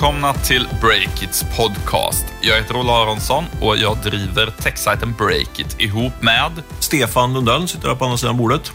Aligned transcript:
välkomna 0.00 0.34
till 0.34 0.68
Breakits 0.80 1.44
podcast. 1.56 2.26
Jag 2.40 2.56
heter 2.56 2.76
Ola 2.76 2.92
Aronsson 2.92 3.44
och 3.60 3.76
jag 3.76 3.96
driver 4.02 4.50
techsajten 4.50 5.14
Breakit 5.18 5.80
ihop 5.80 6.12
med 6.22 6.50
Stefan 6.80 7.34
Lundell 7.34 7.68
sitter 7.68 7.88
där 7.88 7.94
på 7.94 8.04
andra 8.04 8.16
sidan 8.16 8.36
bordet. 8.36 8.72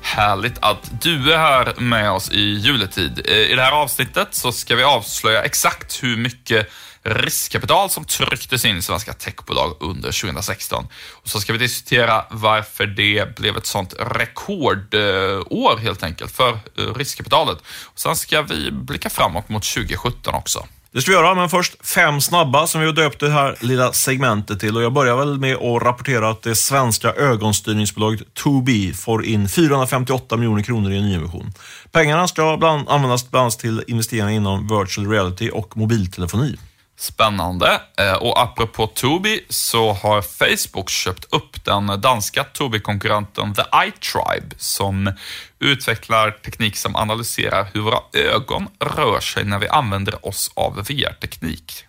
Härligt 0.00 0.58
att 0.60 1.02
du 1.02 1.32
är 1.32 1.38
här 1.38 1.80
med 1.80 2.10
oss 2.10 2.30
i 2.30 2.40
juletid. 2.40 3.20
Eh, 3.24 3.34
I 3.34 3.54
det 3.54 3.62
här 3.62 3.72
avsnittet 3.72 4.28
så 4.30 4.52
ska 4.52 4.76
vi 4.76 4.82
avslöja 4.82 5.42
exakt 5.42 6.02
hur 6.02 6.16
mycket 6.16 6.70
riskkapital 7.02 7.90
som 7.90 8.04
trycktes 8.04 8.64
in 8.64 8.76
i 8.76 8.82
svenska 8.82 9.12
techbolag 9.12 9.76
under 9.80 10.20
2016. 10.20 10.86
Och 11.10 11.28
så 11.28 11.40
ska 11.40 11.52
vi 11.52 11.58
diskutera 11.58 12.24
varför 12.30 12.86
det 12.86 13.36
blev 13.36 13.56
ett 13.56 13.66
sånt 13.66 13.94
rekordår 13.98 15.78
helt 15.78 16.02
enkelt 16.02 16.32
för 16.32 16.50
eh, 16.52 16.94
riskkapitalet. 16.94 17.58
Och 17.84 18.00
sen 18.00 18.16
ska 18.16 18.42
vi 18.42 18.70
blicka 18.70 19.10
framåt 19.10 19.48
mot 19.48 19.62
2017 19.62 20.34
också. 20.34 20.66
Det 20.92 21.00
ska 21.00 21.10
vi 21.10 21.16
göra, 21.16 21.34
men 21.34 21.48
först 21.48 21.86
fem 21.86 22.20
snabba 22.20 22.66
som 22.66 22.80
vi 22.80 22.86
har 22.86 22.94
döpt 22.94 23.20
det 23.20 23.30
här 23.30 23.56
lilla 23.60 23.92
segmentet 23.92 24.60
till. 24.60 24.76
Och 24.76 24.82
jag 24.82 24.92
börjar 24.92 25.16
väl 25.16 25.38
med 25.38 25.56
att 25.56 25.82
rapportera 25.82 26.30
att 26.30 26.42
det 26.42 26.54
svenska 26.54 27.12
ögonstyrningsbolaget 27.12 28.26
2B 28.44 28.94
får 28.94 29.24
in 29.24 29.48
458 29.48 30.36
miljoner 30.36 30.62
kronor 30.62 30.92
i 30.92 30.96
en 30.96 31.08
nyemission. 31.08 31.52
Pengarna 31.92 32.28
ska 32.28 32.56
bland, 32.56 32.88
användas 32.88 33.30
bland 33.30 33.42
annat 33.42 33.58
till 33.58 33.84
investeringar 33.86 34.30
inom 34.30 34.68
virtual 34.68 35.10
reality 35.10 35.50
och 35.50 35.76
mobiltelefoni. 35.76 36.56
Spännande. 37.00 37.80
Eh, 37.98 38.12
och 38.12 38.42
apropå 38.42 38.86
Tobii 38.86 39.44
så 39.48 39.92
har 39.92 40.22
Facebook 40.22 40.90
köpt 40.90 41.34
upp 41.34 41.64
den 41.64 42.00
danska 42.00 42.44
Tobii-konkurrenten 42.44 43.54
The 43.54 43.62
Eye 43.62 43.92
Tribe 43.92 44.54
som 44.58 45.12
utvecklar 45.58 46.30
teknik 46.30 46.76
som 46.76 46.96
analyserar 46.96 47.66
hur 47.74 47.80
våra 47.80 47.98
ögon 48.12 48.68
rör 48.96 49.20
sig 49.20 49.44
när 49.44 49.58
vi 49.58 49.68
använder 49.68 50.26
oss 50.26 50.50
av 50.54 50.76
VR-teknik. 50.76 51.84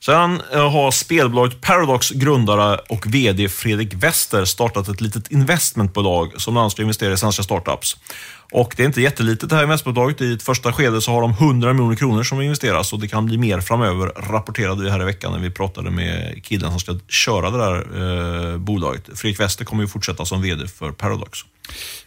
Sen 0.00 0.42
eh, 0.52 0.70
har 0.70 0.90
spelbolaget 0.90 1.60
Paradox 1.60 2.10
grundare 2.10 2.80
och 2.88 3.06
VD 3.06 3.48
Fredrik 3.48 3.94
Wester 3.94 4.44
startat 4.44 4.88
ett 4.88 5.00
litet 5.00 5.30
investmentbolag 5.30 6.40
som 6.40 6.54
bland 6.54 6.62
annat 6.62 6.72
ska 6.72 6.82
investera 6.82 7.12
i 7.12 7.16
svenska 7.16 7.42
startups. 7.42 7.96
Och 8.50 8.74
det 8.76 8.82
är 8.82 8.86
inte 8.86 9.00
jättelitet 9.00 9.50
det 9.50 9.56
här 9.56 9.62
investmentbolaget. 9.62 10.20
I 10.20 10.32
ett 10.32 10.42
första 10.42 10.72
skede 10.72 11.00
så 11.00 11.10
har 11.10 11.20
de 11.20 11.30
100 11.30 11.72
miljoner 11.72 11.96
kronor 11.96 12.22
som 12.22 12.40
investeras 12.40 12.92
och 12.92 13.00
det 13.00 13.08
kan 13.08 13.26
bli 13.26 13.38
mer 13.38 13.60
framöver, 13.60 14.06
rapporterade 14.06 14.82
vi 14.82 14.90
här 14.90 15.02
i 15.02 15.04
veckan 15.04 15.32
när 15.32 15.38
vi 15.38 15.50
pratade 15.50 15.90
med 15.90 16.44
killen 16.44 16.70
som 16.70 16.80
ska 16.80 16.98
köra 17.08 17.50
det 17.50 17.58
där 17.58 17.76
eh, 18.52 18.58
bolaget. 18.58 19.02
Fredrik 19.14 19.40
Wester 19.40 19.64
kommer 19.64 19.82
ju 19.82 19.88
fortsätta 19.88 20.24
som 20.24 20.42
VD 20.42 20.68
för 20.68 20.92
Paradox. 20.92 21.38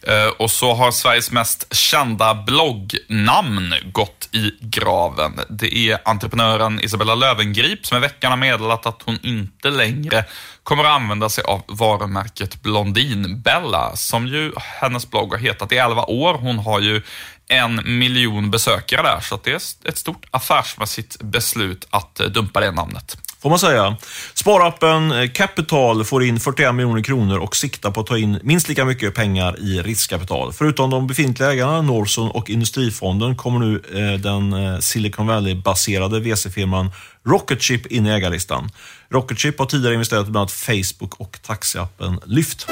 Eh, 0.02 0.28
och 0.38 0.50
så 0.50 0.74
har 0.74 0.90
Sveriges 0.90 1.30
mest 1.30 1.74
kända 1.74 2.34
bloggnamn 2.34 3.74
gått 3.92 4.28
i 4.32 4.50
graven. 4.60 5.40
Det 5.48 5.76
är 5.76 5.98
entreprenören 6.04 6.80
Isabella 6.80 7.14
Lövengrip 7.14 7.86
som 7.86 7.98
i 7.98 8.00
veckan 8.00 8.30
har 8.30 8.36
meddelat 8.36 8.86
att 8.86 9.02
hon 9.04 9.18
inte 9.22 9.70
längre 9.70 10.24
kommer 10.64 10.84
att 10.84 10.90
använda 10.90 11.28
sig 11.28 11.44
av 11.44 11.62
varumärket 11.66 12.62
Blondinbella, 12.62 13.96
som 13.96 14.26
ju 14.26 14.52
hennes 14.56 15.10
blogg 15.10 15.32
har 15.32 15.38
hetat 15.38 15.72
i 15.72 15.76
11 15.76 16.04
år. 16.04 16.34
Hon 16.34 16.58
har 16.58 16.80
ju 16.80 17.02
en 17.48 17.98
miljon 17.98 18.50
besökare 18.50 19.02
där, 19.02 19.20
så 19.20 19.40
det 19.44 19.50
är 19.50 19.88
ett 19.88 19.98
stort 19.98 20.26
affärsmässigt 20.30 21.22
beslut 21.22 21.86
att 21.90 22.20
eh, 22.20 22.26
dumpa 22.26 22.60
det 22.60 22.70
namnet 22.70 23.16
får 23.44 23.50
man 23.50 23.58
säga. 23.58 23.96
Sparappen 24.34 25.12
eh, 25.12 25.30
Capital 25.30 26.04
får 26.04 26.24
in 26.24 26.40
41 26.40 26.74
miljoner 26.74 27.02
kronor 27.02 27.38
och 27.38 27.56
siktar 27.56 27.90
på 27.90 28.00
att 28.00 28.06
ta 28.06 28.18
in 28.18 28.38
minst 28.42 28.68
lika 28.68 28.84
mycket 28.84 29.14
pengar 29.14 29.58
i 29.58 29.82
riskkapital. 29.82 30.52
Förutom 30.52 30.90
de 30.90 31.06
befintliga 31.06 31.52
ägarna, 31.52 31.82
Norson 31.82 32.30
och 32.30 32.50
Industrifonden, 32.50 33.36
kommer 33.36 33.58
nu 33.58 33.82
eh, 33.94 34.20
den 34.20 34.82
Silicon 34.82 35.26
Valley-baserade 35.26 36.20
VC-firman 36.20 36.90
Rocketship 37.26 37.86
in 37.86 38.06
i 38.06 38.10
ägarlistan. 38.10 38.70
Rocketship 39.14 39.58
har 39.58 39.66
tidigare 39.66 39.94
investerat 39.94 40.28
i 40.28 40.30
bland 40.30 40.42
annat 40.42 40.52
Facebook 40.52 41.14
och 41.20 41.38
taxiappen 41.42 42.20
Lyft. 42.24 42.66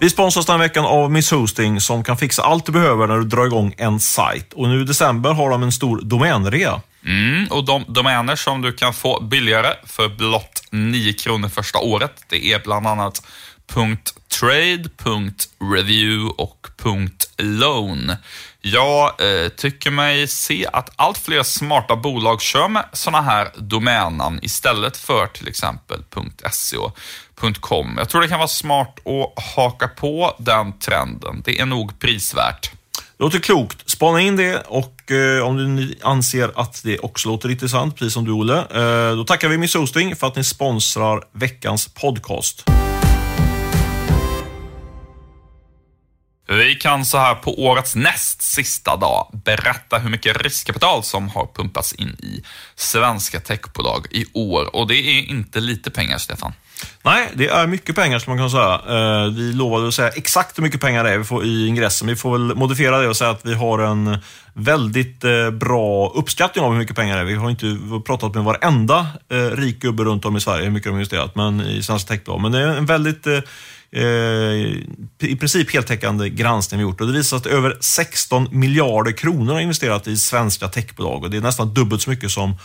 Vi 0.00 0.10
sponsras 0.10 0.46
den 0.46 0.52
här 0.52 0.68
veckan 0.68 0.84
av 0.84 1.10
Miss 1.10 1.30
Hosting 1.30 1.80
som 1.80 2.04
kan 2.04 2.16
fixa 2.16 2.42
allt 2.42 2.66
du 2.66 2.72
behöver 2.72 3.06
när 3.06 3.18
du 3.18 3.24
drar 3.24 3.46
igång 3.46 3.74
en 3.76 4.00
sajt. 4.00 4.52
Och 4.52 4.68
nu 4.68 4.80
i 4.80 4.84
december 4.84 5.32
har 5.32 5.50
de 5.50 5.62
en 5.62 5.72
stor 5.72 6.00
domänrea. 6.02 6.80
Mm, 7.06 7.46
och 7.50 7.64
de 7.64 7.84
domäner 7.88 8.36
som 8.36 8.62
du 8.62 8.72
kan 8.72 8.94
få 8.94 9.20
billigare 9.20 9.74
för 9.84 10.08
blott 10.08 10.62
9 10.70 11.12
kronor 11.12 11.48
första 11.48 11.78
året, 11.78 12.24
det 12.28 12.52
är 12.52 12.58
bland 12.58 12.86
annat 12.86 13.26
.trade, 13.70 14.84
.review 15.74 16.34
och 16.38 16.66
.loan. 17.38 18.12
Jag 18.60 19.06
eh, 19.20 19.48
tycker 19.48 19.90
mig 19.90 20.28
se 20.28 20.66
att 20.72 20.90
allt 20.96 21.18
fler 21.18 21.42
smarta 21.42 21.96
bolag 21.96 22.40
kör 22.40 22.68
med 22.68 22.84
sådana 22.92 23.22
här 23.22 23.48
domännamn 23.56 24.38
istället 24.42 24.96
för 24.96 25.26
till 25.26 25.48
exempel 25.48 26.02
.se 26.50 26.76
och 26.76 26.98
.com. 27.60 27.94
Jag 27.98 28.08
tror 28.08 28.20
det 28.20 28.28
kan 28.28 28.38
vara 28.38 28.48
smart 28.48 28.98
att 29.06 29.44
haka 29.56 29.88
på 29.88 30.36
den 30.38 30.78
trenden. 30.78 31.42
Det 31.44 31.60
är 31.60 31.66
nog 31.66 31.98
prisvärt. 31.98 32.70
Det 33.16 33.24
låter 33.24 33.38
klokt. 33.38 33.90
Spana 33.90 34.20
in 34.20 34.36
det 34.36 34.56
och 34.66 35.10
eh, 35.10 35.46
om 35.46 35.56
du 35.56 35.94
anser 36.02 36.50
att 36.54 36.82
det 36.84 36.98
också 36.98 37.28
låter 37.28 37.50
intressant, 37.50 37.96
precis 37.96 38.14
som 38.14 38.24
du 38.24 38.32
Olle, 38.32 38.58
eh, 38.58 39.16
då 39.16 39.24
tackar 39.24 39.48
vi 39.48 39.58
Miss 39.58 39.74
Hosting 39.74 40.16
för 40.16 40.26
att 40.26 40.36
ni 40.36 40.44
sponsrar 40.44 41.24
veckans 41.32 41.88
podcast. 41.88 42.64
Vi 46.52 46.74
kan 46.74 47.04
så 47.04 47.18
här 47.18 47.34
på 47.34 47.62
årets 47.62 47.94
näst 47.94 48.42
sista 48.42 48.96
dag 48.96 49.40
berätta 49.44 49.98
hur 49.98 50.10
mycket 50.10 50.42
riskkapital 50.42 51.02
som 51.02 51.28
har 51.28 51.46
pumpats 51.54 51.92
in 51.92 52.08
i 52.08 52.42
svenska 52.74 53.40
techbolag 53.40 54.06
i 54.10 54.24
år. 54.34 54.76
Och 54.76 54.88
det 54.88 54.94
är 54.94 55.30
inte 55.30 55.60
lite 55.60 55.90
pengar, 55.90 56.18
Stefan. 56.18 56.52
Nej, 57.02 57.28
det 57.34 57.48
är 57.48 57.66
mycket 57.66 57.96
pengar 57.96 58.18
som 58.18 58.30
man 58.30 58.38
kan 58.38 58.50
säga. 58.50 58.80
Eh, 58.88 59.32
vi 59.32 59.52
lovade 59.52 59.88
att 59.88 59.94
säga 59.94 60.08
exakt 60.08 60.58
hur 60.58 60.62
mycket 60.62 60.80
pengar 60.80 61.04
det 61.04 61.10
är 61.10 61.44
i 61.44 61.66
ingressen. 61.66 62.08
Vi 62.08 62.16
får 62.16 62.32
väl 62.32 62.56
modifiera 62.56 62.98
det 62.98 63.08
och 63.08 63.16
säga 63.16 63.30
att 63.30 63.46
vi 63.46 63.54
har 63.54 63.78
en 63.78 64.18
väldigt 64.54 65.24
eh, 65.24 65.50
bra 65.50 66.12
uppskattning 66.14 66.64
av 66.64 66.72
hur 66.72 66.78
mycket 66.78 66.96
pengar 66.96 67.16
det 67.16 67.20
är. 67.20 67.24
Vi 67.24 67.34
har 67.34 67.50
inte 67.50 67.78
pratat 68.06 68.34
med 68.34 68.44
varenda 68.44 69.06
eh, 69.28 69.36
rik 69.36 69.78
gubbe 69.78 70.04
runt 70.04 70.24
om 70.24 70.36
i 70.36 70.40
Sverige 70.40 70.64
hur 70.64 70.70
mycket 70.70 70.84
de 70.84 70.90
har 70.90 70.98
investerat 70.98 71.34
men, 71.34 71.60
i 71.60 71.82
svenska 71.82 72.08
techbolag. 72.14 72.40
Men 72.40 72.52
det 72.52 72.58
är 72.58 72.66
en 72.68 72.86
väldigt 72.86 73.26
Eh, 73.92 74.02
i 75.28 75.36
princip 75.40 75.72
heltäckande 75.74 76.28
granskning 76.28 76.78
vi 76.78 76.82
gjort 76.82 77.00
och 77.00 77.06
det 77.06 77.12
visar 77.12 77.36
att 77.36 77.46
över 77.46 77.76
16 77.80 78.48
miljarder 78.50 79.12
kronor 79.12 79.52
har 79.52 79.60
investerats 79.60 80.08
i 80.08 80.16
svenska 80.16 80.68
techbolag 80.68 81.22
och 81.22 81.30
det 81.30 81.36
är 81.36 81.40
nästan 81.40 81.74
dubbelt 81.74 82.02
så 82.02 82.10
mycket 82.10 82.30
som 82.30 82.56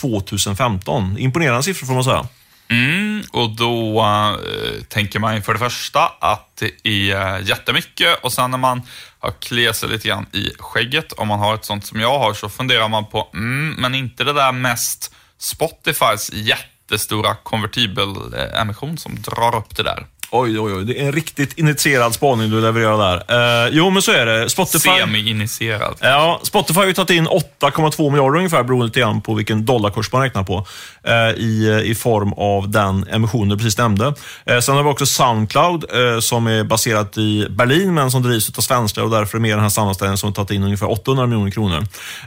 2015. 0.00 1.18
Imponerande 1.18 1.62
siffror 1.62 1.86
får 1.86 1.94
man 1.94 2.04
säga. 2.04 2.26
Mm, 2.68 3.22
och 3.32 3.50
då 3.56 4.00
äh, 4.00 4.84
tänker 4.88 5.18
man 5.18 5.42
för 5.42 5.52
det 5.52 5.58
första 5.58 6.00
att 6.20 6.56
det 6.56 6.88
är 6.88 7.36
eh, 7.36 7.46
jättemycket 7.48 8.24
och 8.24 8.32
sen 8.32 8.50
när 8.50 8.58
man 8.58 8.82
har 9.18 9.30
kliat 9.30 9.76
sig 9.76 9.88
lite 9.88 10.08
grann 10.08 10.26
i 10.32 10.50
skägget, 10.58 11.12
om 11.12 11.28
man 11.28 11.38
har 11.38 11.54
ett 11.54 11.64
sånt 11.64 11.86
som 11.86 12.00
jag 12.00 12.18
har, 12.18 12.34
så 12.34 12.48
funderar 12.48 12.88
man 12.88 13.06
på, 13.06 13.28
mm, 13.34 13.74
men 13.78 13.94
inte 13.94 14.24
det 14.24 14.32
där 14.32 14.52
mest 14.52 15.14
Spotifys 15.38 16.30
jättestora 16.32 17.34
konvertibel-emission 17.34 18.98
som 18.98 19.22
drar 19.22 19.56
upp 19.56 19.76
det 19.76 19.82
där. 19.82 20.06
Oj, 20.30 20.60
oj, 20.60 20.74
oj. 20.74 20.84
Det 20.84 21.00
är 21.00 21.06
en 21.06 21.12
riktigt 21.12 21.58
initierad 21.58 22.14
spaning 22.14 22.50
du 22.50 22.60
levererar 22.60 22.98
där. 22.98 23.64
Eh, 23.66 23.70
jo, 23.72 23.90
men 23.90 24.02
så 24.02 24.12
är 24.12 24.26
det. 24.26 24.50
Spotify... 24.50 24.78
Semi-initierad. 24.78 25.94
Ja, 26.00 26.40
Spotify 26.42 26.80
har 26.80 26.86
ju 26.86 26.92
tagit 26.92 27.10
in 27.10 27.28
8,2 27.28 28.10
miljarder 28.10 28.38
ungefär, 28.38 28.62
beroende 28.62 28.86
lite 28.86 29.00
grann 29.00 29.20
på 29.20 29.34
vilken 29.34 29.64
dollarkurs 29.64 30.12
man 30.12 30.22
räknar 30.22 30.44
på, 30.44 30.66
eh, 31.02 31.14
i, 31.14 31.82
i 31.84 31.94
form 31.94 32.32
av 32.32 32.70
den 32.70 33.08
emissionen 33.08 33.48
du 33.48 33.56
precis 33.56 33.78
nämnde. 33.78 34.14
Eh, 34.46 34.60
sen 34.60 34.76
har 34.76 34.82
vi 34.82 34.88
också 34.88 35.06
Soundcloud, 35.06 35.84
eh, 35.94 36.20
som 36.20 36.46
är 36.46 36.64
baserat 36.64 37.18
i 37.18 37.46
Berlin, 37.50 37.94
men 37.94 38.10
som 38.10 38.22
drivs 38.22 38.58
av 38.58 38.62
svenskar 38.62 39.02
och 39.02 39.10
därför 39.10 39.38
är 39.38 39.42
med 39.42 39.48
i 39.48 39.52
den 39.52 39.62
här 39.62 39.68
sammanställningen 39.68 40.18
som 40.18 40.26
har 40.26 40.34
tagit 40.34 40.50
in 40.50 40.62
ungefär 40.62 40.90
800 40.90 41.26
miljoner 41.26 41.50
kronor. 41.50 41.78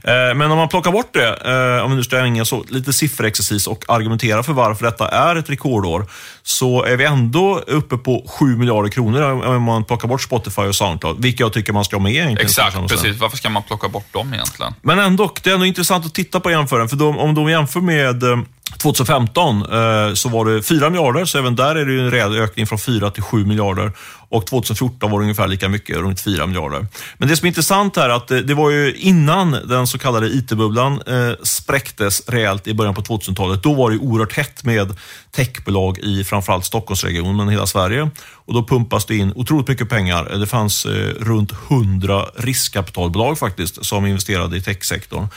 Eh, 0.03 0.35
men 0.35 0.51
om 0.51 0.57
man 0.57 0.69
plockar 0.69 0.91
bort 0.91 1.13
det, 1.13 1.27
eh, 1.27 1.85
om 1.85 1.91
vi 1.91 1.97
nu 1.97 2.03
ska 2.03 2.17
ägna 2.17 2.45
så 2.45 2.63
lite 2.69 2.93
sifferexercis 2.93 3.67
och 3.67 3.85
argumentera 3.87 4.43
för 4.43 4.53
varför 4.53 4.85
detta 4.85 5.07
är 5.07 5.35
ett 5.35 5.49
rekordår, 5.49 6.05
så 6.47 6.83
är 6.83 6.97
vi 6.97 7.05
ändå 7.05 7.59
uppe 7.67 7.97
på 7.97 8.25
7 8.27 8.57
miljarder 8.57 8.89
kronor 8.89 9.21
om 9.21 9.63
man 9.63 9.83
plockar 9.83 10.07
bort 10.07 10.21
Spotify 10.21 10.61
och 10.61 10.75
Soundcloud, 10.75 11.21
vilket 11.21 11.39
jag 11.39 11.53
tycker 11.53 11.73
man 11.73 11.85
ska 11.85 11.95
ha 11.95 12.03
med 12.03 12.11
egentligen. 12.11 12.45
Exakt, 12.45 12.77
precis. 12.87 13.19
Varför 13.19 13.37
ska 13.37 13.49
man 13.49 13.63
plocka 13.63 13.87
bort 13.87 14.13
dem 14.13 14.33
egentligen? 14.33 14.73
Men 14.81 14.99
ändå, 14.99 15.31
det 15.43 15.49
är 15.49 15.53
ändå 15.53 15.65
intressant 15.65 16.05
att 16.05 16.13
titta 16.13 16.39
på 16.39 16.51
jämförelsen, 16.51 16.89
för 16.89 17.05
de, 17.05 17.17
om 17.17 17.35
de 17.35 17.49
jämför 17.49 17.81
med 17.81 18.23
eh, 18.23 18.37
2015 18.77 19.61
eh, 19.61 20.13
så 20.13 20.29
var 20.29 20.45
det 20.45 20.63
4 20.63 20.89
miljarder, 20.89 21.25
så 21.25 21.37
även 21.37 21.55
där 21.55 21.75
är 21.75 21.85
det 21.85 22.01
en 22.01 22.11
rejäl 22.11 22.35
ökning 22.35 22.67
från 22.67 22.79
4 22.79 23.11
till 23.11 23.23
7 23.23 23.45
miljarder. 23.45 23.91
Och 24.29 24.45
2014 24.45 25.11
var 25.11 25.19
det 25.19 25.23
ungefär 25.23 25.47
lika 25.47 25.69
mycket, 25.69 25.97
runt 25.97 26.21
4 26.21 26.45
miljarder. 26.45 26.87
Men 27.17 27.29
det 27.29 27.37
som 27.37 27.45
är 27.45 27.47
intressant 27.47 27.97
är 27.97 28.09
att 28.09 28.27
det, 28.27 28.41
det 28.41 28.53
var 28.53 28.69
ju 28.69 28.95
innan 28.95 29.51
den 29.51 29.87
så 29.87 29.97
kallade 29.97 30.27
IT-bubblan 30.27 31.01
eh, 31.07 31.31
spräcktes 31.43 32.29
rejält 32.29 32.67
i 32.67 32.73
början 32.73 32.95
på 32.95 33.01
2000-talet. 33.01 33.63
Då 33.63 33.73
var 33.73 33.91
det 33.91 33.97
oerhört 33.97 34.33
hett 34.33 34.63
med 34.63 34.95
techbolag 35.35 35.99
i 35.99 36.23
framförallt 36.23 36.65
Stockholmsregionen, 36.65 37.35
men 37.35 37.49
hela 37.49 37.67
Sverige. 37.67 38.09
Och 38.47 38.53
Då 38.53 38.63
pumpas 38.63 39.05
det 39.05 39.15
in 39.15 39.33
otroligt 39.35 39.67
mycket 39.67 39.89
pengar. 39.89 40.33
Eh, 40.33 40.39
det 40.39 40.47
fanns 40.47 40.85
eh, 40.85 41.13
runt 41.19 41.51
100 41.69 42.25
riskkapitalbolag 42.35 43.39
faktiskt 43.39 43.85
som 43.85 44.05
investerade 44.05 44.57
i 44.57 44.61
techsektorn. 44.61 45.27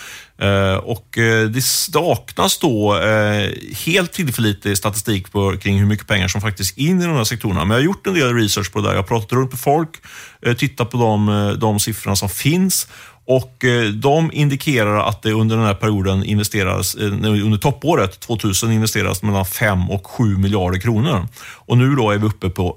Eh, 0.40 0.76
och 0.76 1.18
eh, 1.18 1.48
det 1.48 1.62
saknas 1.62 2.58
då 2.58 2.98
eh, 2.98 3.50
helt 3.86 4.12
tillförlitlig 4.12 4.76
statistik 4.78 5.32
på, 5.32 5.56
kring 5.56 5.78
hur 5.78 5.86
mycket 5.86 6.06
pengar 6.06 6.28
som 6.28 6.40
faktiskt 6.40 6.78
in 6.78 7.02
i 7.02 7.06
de 7.06 7.16
här 7.16 7.24
sektorerna. 7.24 7.64
Men 7.64 7.70
jag 7.70 7.76
har 7.76 7.84
gjort 7.84 8.06
en 8.06 8.14
del 8.14 8.34
research 8.34 8.72
på 8.72 8.80
det 8.80 8.88
där. 8.88 8.92
Jag 8.92 9.02
har 9.02 9.08
pratat 9.08 9.32
runt 9.32 9.50
med 9.50 9.60
folk, 9.60 9.88
tittat 10.58 10.90
på 10.90 10.98
de, 10.98 11.56
de 11.60 11.80
siffrorna 11.80 12.16
som 12.16 12.28
finns 12.28 12.88
och 13.24 13.64
de 13.94 14.30
indikerar 14.32 15.08
att 15.08 15.22
det 15.22 15.32
under 15.32 15.56
den 15.56 15.66
här 15.66 15.74
perioden 15.74 16.24
investerades, 16.24 16.94
under 16.94 17.58
toppåret 17.58 18.20
2000 18.20 18.72
investerades 18.72 19.22
mellan 19.22 19.44
5 19.44 19.90
och 19.90 20.06
7 20.06 20.36
miljarder 20.36 20.80
kronor. 20.80 21.28
Och 21.54 21.78
nu 21.78 21.94
då 21.94 22.10
är 22.10 22.18
vi 22.18 22.26
uppe 22.26 22.50
på 22.50 22.76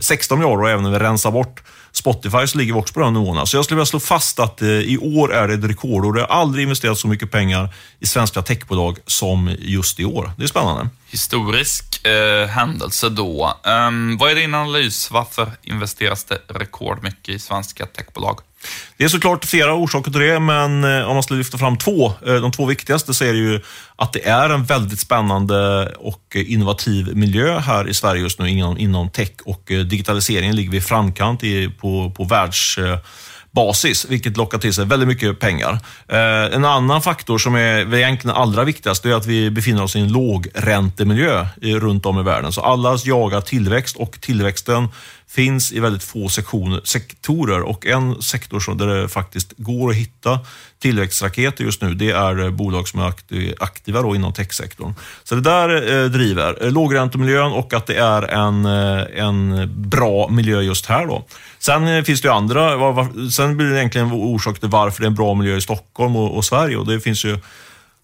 16 0.00 0.38
miljarder 0.38 0.62
och 0.62 0.70
även 0.70 0.82
när 0.82 0.90
vi 0.90 0.98
rensar 0.98 1.30
bort 1.30 1.62
Spotify 1.96 2.46
så 2.46 2.58
ligger 2.58 2.74
vi 2.74 2.80
också 2.80 2.94
på 2.94 3.00
de 3.00 3.14
nivåerna. 3.14 3.34
Så 3.34 3.40
alltså, 3.40 3.56
jag 3.56 3.64
skulle 3.64 3.76
vilja 3.76 3.86
slå 3.86 4.00
fast 4.00 4.38
att 4.38 4.62
eh, 4.62 4.68
i 4.68 4.98
år 4.98 5.34
är 5.34 5.48
det 5.48 5.54
ett 5.54 5.64
rekordår. 5.64 6.12
Det 6.12 6.20
har 6.20 6.28
aldrig 6.28 6.62
investerats 6.62 7.00
så 7.00 7.08
mycket 7.08 7.30
pengar 7.30 7.74
i 8.00 8.06
svenska 8.06 8.42
techbolag 8.42 8.98
som 9.06 9.56
just 9.58 10.00
i 10.00 10.04
år. 10.04 10.32
Det 10.36 10.44
är 10.44 10.46
spännande. 10.46 10.88
Historisk 11.10 12.06
eh, 12.06 12.46
händelse 12.48 13.08
då. 13.08 13.60
Um, 13.64 14.16
vad 14.16 14.30
är 14.30 14.34
din 14.34 14.54
analys? 14.54 15.10
Varför 15.10 15.50
investeras 15.62 16.24
det 16.24 16.38
rekordmycket 16.48 17.28
i 17.28 17.38
svenska 17.38 17.86
techbolag? 17.86 18.38
Det 18.96 19.04
är 19.04 19.08
såklart 19.08 19.44
flera 19.44 19.74
orsaker 19.74 20.10
till 20.10 20.20
det, 20.20 20.40
men 20.40 20.84
eh, 20.84 21.08
om 21.08 21.14
man 21.14 21.22
skulle 21.22 21.38
lyfta 21.38 21.58
fram 21.58 21.78
två, 21.78 22.12
eh, 22.26 22.34
de 22.34 22.52
två 22.52 22.66
viktigaste, 22.66 23.14
så 23.14 23.24
är 23.24 23.32
det 23.32 23.38
ju 23.38 23.60
att 23.96 24.12
det 24.12 24.28
är 24.28 24.50
en 24.50 24.64
väldigt 24.64 25.00
spännande 25.00 25.88
och 25.98 26.22
eh, 26.34 26.52
innovativ 26.52 27.16
miljö 27.16 27.58
här 27.58 27.88
i 27.88 27.94
Sverige 27.94 28.22
just 28.22 28.38
nu 28.38 28.48
inom, 28.48 28.78
inom 28.78 29.10
tech 29.10 29.30
och 29.44 29.62
digitaliseringen 29.66 30.56
ligger 30.56 30.70
vi 30.70 30.76
i 30.76 30.80
framkant 30.80 31.44
i, 31.44 31.68
på, 31.68 32.12
på 32.16 32.24
världs 32.24 32.78
basis, 33.54 34.06
vilket 34.08 34.36
lockar 34.36 34.58
till 34.58 34.74
sig 34.74 34.84
väldigt 34.84 35.08
mycket 35.08 35.40
pengar. 35.40 35.78
Eh, 36.08 36.54
en 36.54 36.64
annan 36.64 37.02
faktor 37.02 37.38
som 37.38 37.54
är 37.54 37.94
egentligen 37.94 38.36
allra 38.36 38.64
viktigast 38.64 39.04
är 39.04 39.14
att 39.14 39.26
vi 39.26 39.50
befinner 39.50 39.82
oss 39.82 39.96
i 39.96 40.00
en 40.00 40.12
lågräntemiljö 40.12 41.46
runt 41.60 42.06
om 42.06 42.18
i 42.18 42.22
världen. 42.22 42.52
Så 42.52 42.60
alla 42.60 42.98
jagar 43.04 43.40
tillväxt 43.40 43.96
och 43.96 44.20
tillväxten 44.20 44.88
finns 45.28 45.72
i 45.72 45.80
väldigt 45.80 46.04
få 46.04 46.28
sektioner, 46.28 46.80
sektorer 46.84 47.60
och 47.60 47.86
en 47.86 48.22
sektor 48.22 48.74
där 48.74 48.86
det 48.86 49.08
faktiskt 49.08 49.52
går 49.56 49.90
att 49.90 49.96
hitta 49.96 50.38
tillväxtraketer 50.78 51.64
just 51.64 51.82
nu, 51.82 51.94
det 51.94 52.10
är 52.10 52.50
bolag 52.50 52.88
som 52.88 53.00
är 53.00 53.12
aktiva 53.58 54.02
då 54.02 54.14
inom 54.14 54.32
techsektorn. 54.32 54.94
Så 55.24 55.34
det 55.34 55.40
där 55.40 55.68
eh, 55.92 56.10
driver 56.10 56.64
eh, 56.64 56.70
lågräntemiljön 56.70 57.52
och 57.52 57.72
att 57.72 57.86
det 57.86 57.96
är 57.96 58.22
en, 58.22 58.66
en 58.66 59.70
bra 59.90 60.28
miljö 60.28 60.60
just 60.60 60.86
här. 60.86 61.06
då. 61.06 61.24
Sen 61.64 61.88
eh, 61.88 62.04
finns 62.04 62.20
det 62.20 62.28
ju 62.28 62.34
andra, 62.34 62.94
sen 63.30 63.56
blir 63.56 63.66
det 63.66 63.78
egentligen 63.78 64.12
orsak 64.12 64.60
till 64.60 64.68
varför 64.68 65.00
det 65.00 65.06
är 65.06 65.08
en 65.08 65.14
bra 65.14 65.34
miljö 65.34 65.56
i 65.56 65.60
Stockholm 65.60 66.16
och, 66.16 66.36
och 66.36 66.44
Sverige. 66.44 66.76
Och 66.76 66.86
det 66.86 67.00
finns 67.00 67.24
ju 67.24 67.38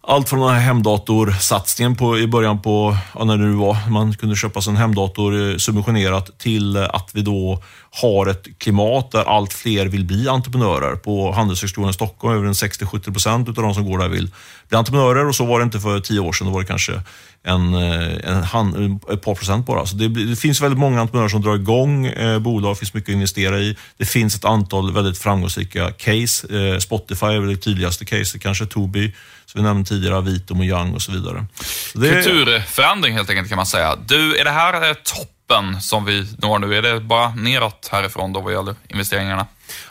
allt 0.02 0.28
från 0.28 0.40
den 0.40 0.48
här 0.48 0.60
hemdatorsatsningen 0.60 1.96
på, 1.96 2.18
i 2.18 2.26
början 2.26 2.62
på, 2.62 2.96
ja, 3.14 3.24
när 3.24 3.36
det 3.36 3.44
nu 3.44 3.52
var, 3.52 3.90
man 3.90 4.14
kunde 4.14 4.36
köpa 4.36 4.60
sin 4.62 4.76
hemdator 4.76 5.50
eh, 5.50 5.56
subventionerat, 5.56 6.38
till 6.38 6.76
eh, 6.76 6.88
att 6.92 7.10
vi 7.12 7.22
då 7.22 7.62
har 8.02 8.26
ett 8.26 8.58
klimat 8.58 9.10
där 9.10 9.24
allt 9.24 9.52
fler 9.52 9.86
vill 9.86 10.04
bli 10.04 10.28
entreprenörer. 10.28 10.96
På 10.96 11.32
Handelshögskolan 11.32 11.90
i 11.90 11.92
Stockholm 11.92 12.34
över 12.34 12.48
60-70 12.48 13.12
procent 13.12 13.48
av 13.48 13.54
de 13.54 13.74
som 13.74 13.90
går 13.90 13.98
där 13.98 14.08
vill 14.08 14.30
bli 14.68 14.78
entreprenörer 14.78 15.26
och 15.26 15.34
så 15.34 15.44
var 15.44 15.58
det 15.58 15.64
inte 15.64 15.80
för 15.80 16.00
tio 16.00 16.20
år 16.20 16.32
sedan. 16.32 16.46
Då 16.46 16.52
var 16.52 16.60
det 16.60 16.66
kanske 16.66 17.02
en, 17.42 17.74
eh, 17.74 18.54
en, 18.54 18.74
en 18.74 19.00
ett 19.12 19.22
par 19.22 19.34
procent 19.34 19.66
bara. 19.66 19.86
Så 19.86 19.96
det, 19.96 20.08
det, 20.08 20.36
finns 20.36 20.60
väldigt 20.60 20.78
många 20.78 21.00
entreprenörer 21.00 21.28
som 21.28 21.42
drar 21.42 21.54
igång 21.54 22.06
eh, 22.06 22.38
bolag, 22.38 22.72
det 22.72 22.78
finns 22.78 22.94
mycket 22.94 23.08
att 23.08 23.14
investera 23.14 23.58
i. 23.58 23.76
Det 23.96 24.04
finns 24.04 24.36
ett 24.36 24.44
antal 24.44 24.92
väldigt 24.92 25.18
framgångsrika 25.18 25.90
case. 25.90 26.58
Eh, 26.58 26.78
Spotify 26.78 27.26
är 27.26 27.40
väl 27.40 27.48
det 27.48 27.56
tydligaste 27.56 28.04
caset, 28.04 28.42
kanske 28.42 28.66
Tobii, 28.66 29.14
som 29.50 29.62
vi 29.62 29.68
nämnde 29.68 29.88
tidigare, 29.88 30.16
Avito, 30.16 30.54
Mojang 30.54 30.94
och 30.94 31.02
så 31.02 31.12
vidare. 31.12 31.46
Så 31.92 31.98
det... 31.98 32.22
Kulturförändring 32.22 33.14
helt 33.14 33.30
enkelt 33.30 33.48
kan 33.48 33.56
man 33.56 33.66
säga. 33.66 33.96
Du, 34.06 34.36
är 34.36 34.44
det 34.44 34.50
här 34.50 34.94
topp 34.94 35.28
toppen 35.50 35.80
som 35.80 36.04
vi 36.04 36.26
når 36.38 36.58
nu? 36.58 36.76
Är 36.76 36.82
det 36.82 37.00
bara 37.00 37.34
neråt 37.34 37.88
härifrån 37.92 38.32
då 38.32 38.40
vad 38.40 38.52
gäller 38.52 38.74
investeringarna? 38.88 39.46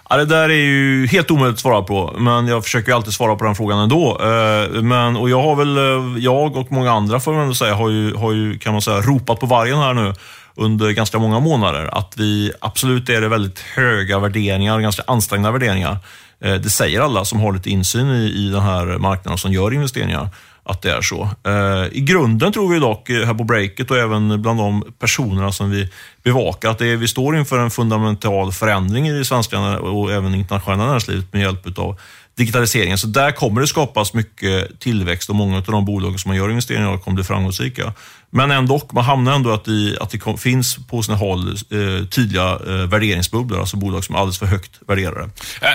Ja, 0.09 0.17
det 0.17 0.25
där 0.25 0.49
är 0.49 0.53
ju 0.53 1.07
helt 1.07 1.31
omöjligt 1.31 1.55
att 1.55 1.61
svara 1.61 1.81
på, 1.81 2.15
men 2.17 2.47
jag 2.47 2.63
försöker 2.63 2.93
alltid 2.93 3.13
svara 3.13 3.35
på 3.35 3.45
den 3.45 3.55
frågan 3.55 3.79
ändå. 3.79 4.17
Eh, 4.21 4.81
men, 4.81 5.15
och 5.15 5.29
jag 5.29 5.41
har 5.41 5.55
väl, 5.55 5.77
eh, 5.77 6.23
jag 6.23 6.57
och 6.57 6.71
många 6.71 6.91
andra 6.91 7.19
får 7.19 7.33
man 7.33 7.55
säga, 7.55 7.75
har 7.75 7.89
ju, 7.89 8.15
har 8.15 8.33
ju 8.33 8.59
kan 8.59 8.73
man 8.73 8.81
säga, 8.81 9.01
ropat 9.01 9.39
på 9.39 9.45
vargen 9.45 9.77
här 9.77 9.93
nu 9.93 10.13
under 10.55 10.91
ganska 10.91 11.19
många 11.19 11.39
månader. 11.39 11.97
Att 11.97 12.13
vi 12.17 12.51
absolut 12.61 13.09
är 13.09 13.21
det 13.21 13.27
väldigt 13.27 13.59
höga 13.59 14.19
värderingar, 14.19 14.79
ganska 14.79 15.03
ansträngda 15.07 15.51
värderingar. 15.51 15.97
Eh, 16.41 16.55
det 16.55 16.69
säger 16.69 17.01
alla 17.01 17.25
som 17.25 17.39
har 17.39 17.53
lite 17.53 17.69
insyn 17.69 18.09
i, 18.09 18.23
i 18.23 18.49
den 18.49 18.61
här 18.61 18.97
marknaden 18.97 19.37
som 19.37 19.53
gör 19.53 19.73
investeringar 19.73 20.29
att 20.63 20.81
det 20.81 20.91
är 20.91 21.01
så. 21.01 21.29
Eh, 21.43 21.97
I 21.97 22.01
grunden 22.01 22.51
tror 22.51 22.73
vi 22.73 22.79
dock 22.79 23.09
eh, 23.09 23.25
här 23.25 23.33
på 23.33 23.43
breaket 23.43 23.91
och 23.91 23.97
även 23.97 24.41
bland 24.41 24.59
de 24.59 24.83
personerna 24.99 25.51
som 25.51 25.71
vi 25.71 25.89
bevakar 26.23 26.69
att 26.69 26.77
det 26.77 26.87
är, 26.87 26.95
vi 26.95 27.07
står 27.07 27.37
inför 27.37 27.59
en 27.59 27.71
fundamental 27.71 28.51
förändring 28.51 29.07
i 29.07 29.11
det 29.11 29.25
svenska 29.25 29.59
och 29.79 30.11
även 30.11 30.35
internationella 30.35 30.85
näringslivet 30.85 31.33
med 31.33 31.41
hjälp 31.41 31.79
av 31.79 31.99
digitaliseringen. 32.37 32.97
Så 32.97 33.07
där 33.07 33.31
kommer 33.31 33.61
det 33.61 33.67
skapas 33.67 34.13
mycket 34.13 34.79
tillväxt 34.79 35.29
och 35.29 35.35
många 35.35 35.57
av 35.57 35.63
de 35.63 35.85
bolag 35.85 36.19
som 36.19 36.29
man 36.29 36.37
gör 36.37 36.49
investeringar 36.49 36.95
i 36.95 36.97
kommer 36.97 37.15
bli 37.15 37.23
framgångsrika. 37.23 37.93
Men 38.29 38.51
ändå, 38.51 38.81
man 38.91 39.03
hamnar 39.03 39.35
ändå 39.35 39.51
att, 39.51 39.67
i, 39.67 39.97
att 40.01 40.09
det 40.09 40.37
finns 40.37 40.87
på 40.87 41.03
sina 41.03 41.17
håll 41.17 41.49
eh, 41.49 42.07
tydliga 42.09 42.59
eh, 42.67 42.87
värderingsbubblor, 42.87 43.59
alltså 43.59 43.77
bolag 43.77 44.03
som 44.03 44.15
är 44.15 44.19
alldeles 44.19 44.39
för 44.39 44.45
högt 44.45 44.79
värderade. 44.87 45.29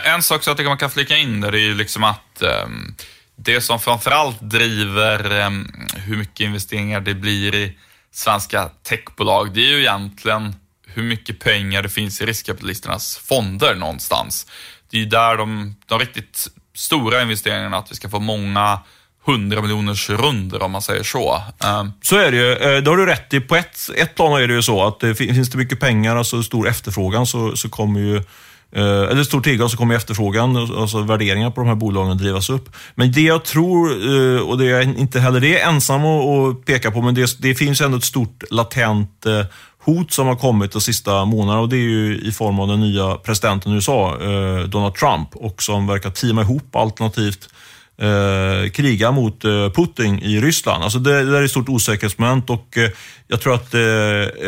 En, 0.05 0.23
sak 0.23 0.43
som 0.43 0.51
jag 0.51 0.57
tycker 0.57 0.69
man 0.69 0.79
kan 0.79 0.91
flika 0.91 1.17
in 1.17 1.41
där, 1.41 1.55
är 1.55 1.59
ju 1.59 1.75
liksom 1.75 2.05
att 2.05 2.43
eh, 2.43 2.67
det 3.37 3.61
som 3.61 3.81
framförallt 3.81 4.41
driver 4.41 5.41
eh, 5.41 5.51
hur 5.95 6.17
mycket 6.17 6.41
investeringar 6.41 7.01
det 7.01 7.15
blir 7.15 7.55
i 7.55 7.79
svenska 8.13 8.71
techbolag, 8.89 9.55
det 9.55 9.61
är 9.61 9.71
ju 9.71 9.81
egentligen 9.81 10.55
hur 10.87 11.03
mycket 11.03 11.41
pengar 11.41 11.83
det 11.83 11.89
finns 11.89 12.21
i 12.21 12.27
riskkapitalisternas 12.27 13.17
fonder 13.17 13.75
någonstans. 13.75 14.47
Det 14.95 15.03
är 15.03 15.07
där 15.07 15.37
de, 15.37 15.77
de 15.87 15.99
riktigt 15.99 16.47
stora 16.75 17.23
investeringarna, 17.23 17.77
att 17.77 17.91
vi 17.91 17.95
ska 17.95 18.09
få 18.09 18.19
många 18.19 18.79
hundra 19.25 19.63
miljoners 19.63 20.11
runder 20.11 20.63
om 20.63 20.71
man 20.71 20.83
säger 20.83 21.03
så. 21.03 21.43
Ehm. 21.65 21.93
Så 22.03 22.17
är 22.17 22.31
det 22.31 22.37
ju. 22.37 22.53
Eh, 22.53 22.83
det 22.83 22.91
har 22.91 22.97
du 22.97 23.07
rätt 23.07 23.35
i. 23.35 23.41
På 23.41 23.57
ett, 23.57 23.79
ett 23.97 24.15
plan 24.15 24.43
är 24.43 24.49
det 24.49 24.55
ju 24.55 24.63
så 24.63 24.87
att 24.87 25.03
eh, 25.03 25.09
det 25.09 25.15
finns 25.15 25.51
det 25.51 25.59
mycket 25.59 25.81
pengar, 25.81 26.17
alltså 26.17 26.43
stor 26.43 26.69
efterfrågan, 26.69 27.27
så, 27.27 27.57
så 27.57 27.69
kommer 27.69 28.01
ju 28.01 28.17
eh, 28.17 29.11
eller 29.11 29.25
stor 29.25 29.41
tillgång 29.41 29.69
så 29.69 29.77
kommer 29.77 29.95
efterfrågan, 29.95 30.57
alltså 30.57 31.03
värderingar 31.03 31.51
på 31.51 31.61
de 31.61 31.69
här 31.69 31.77
bolagen 31.77 32.19
drivas 32.19 32.51
upp. 32.51 32.77
Men 32.95 33.13
det 33.13 33.23
jag 33.23 33.45
tror, 33.45 33.89
och 34.49 34.59
det 34.59 34.67
är 34.71 34.99
inte 34.99 35.21
heller 35.21 35.41
det 35.41 35.61
ensam 35.61 36.05
att 36.05 36.65
peka 36.65 36.91
på, 36.91 37.03
men 37.03 37.15
det, 37.15 37.37
det 37.39 37.55
finns 37.55 37.81
ändå 37.81 37.97
ett 37.97 38.05
stort 38.05 38.43
latent 38.51 39.27
hot 39.85 40.13
som 40.13 40.27
har 40.27 40.37
kommit 40.37 40.73
de 40.73 40.81
sista 40.81 41.25
månaderna 41.25 41.61
och 41.61 41.69
det 41.69 41.77
är 41.77 41.89
ju 41.89 42.19
i 42.19 42.33
form 42.33 42.61
av 42.61 42.69
den 42.69 42.81
nya 42.81 43.15
presidenten 43.15 43.73
i 43.73 43.75
USA, 43.75 44.19
eh, 44.23 44.69
Donald 44.69 44.95
Trump, 44.95 45.37
och 45.37 45.63
som 45.63 45.87
verkar 45.87 46.11
teama 46.11 46.43
ihop 46.43 46.77
alternativt 46.77 47.49
eh, 47.99 48.71
kriga 48.71 49.13
mot 49.13 49.45
eh, 49.45 49.71
Putin 49.71 50.19
i 50.19 50.41
Ryssland. 50.41 50.85
Alltså 50.85 50.99
det, 50.99 51.25
det 51.25 51.31
där 51.31 51.41
är 51.41 51.45
ett 51.45 51.51
stort 51.51 51.69
osäkerhetsmoment 51.69 52.51
och 52.51 52.79
eh, 52.79 52.91
jag 53.29 53.41
tror 53.41 53.55
att 53.55 53.75
eh, 53.75 53.81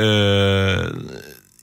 eh, 0.02 0.81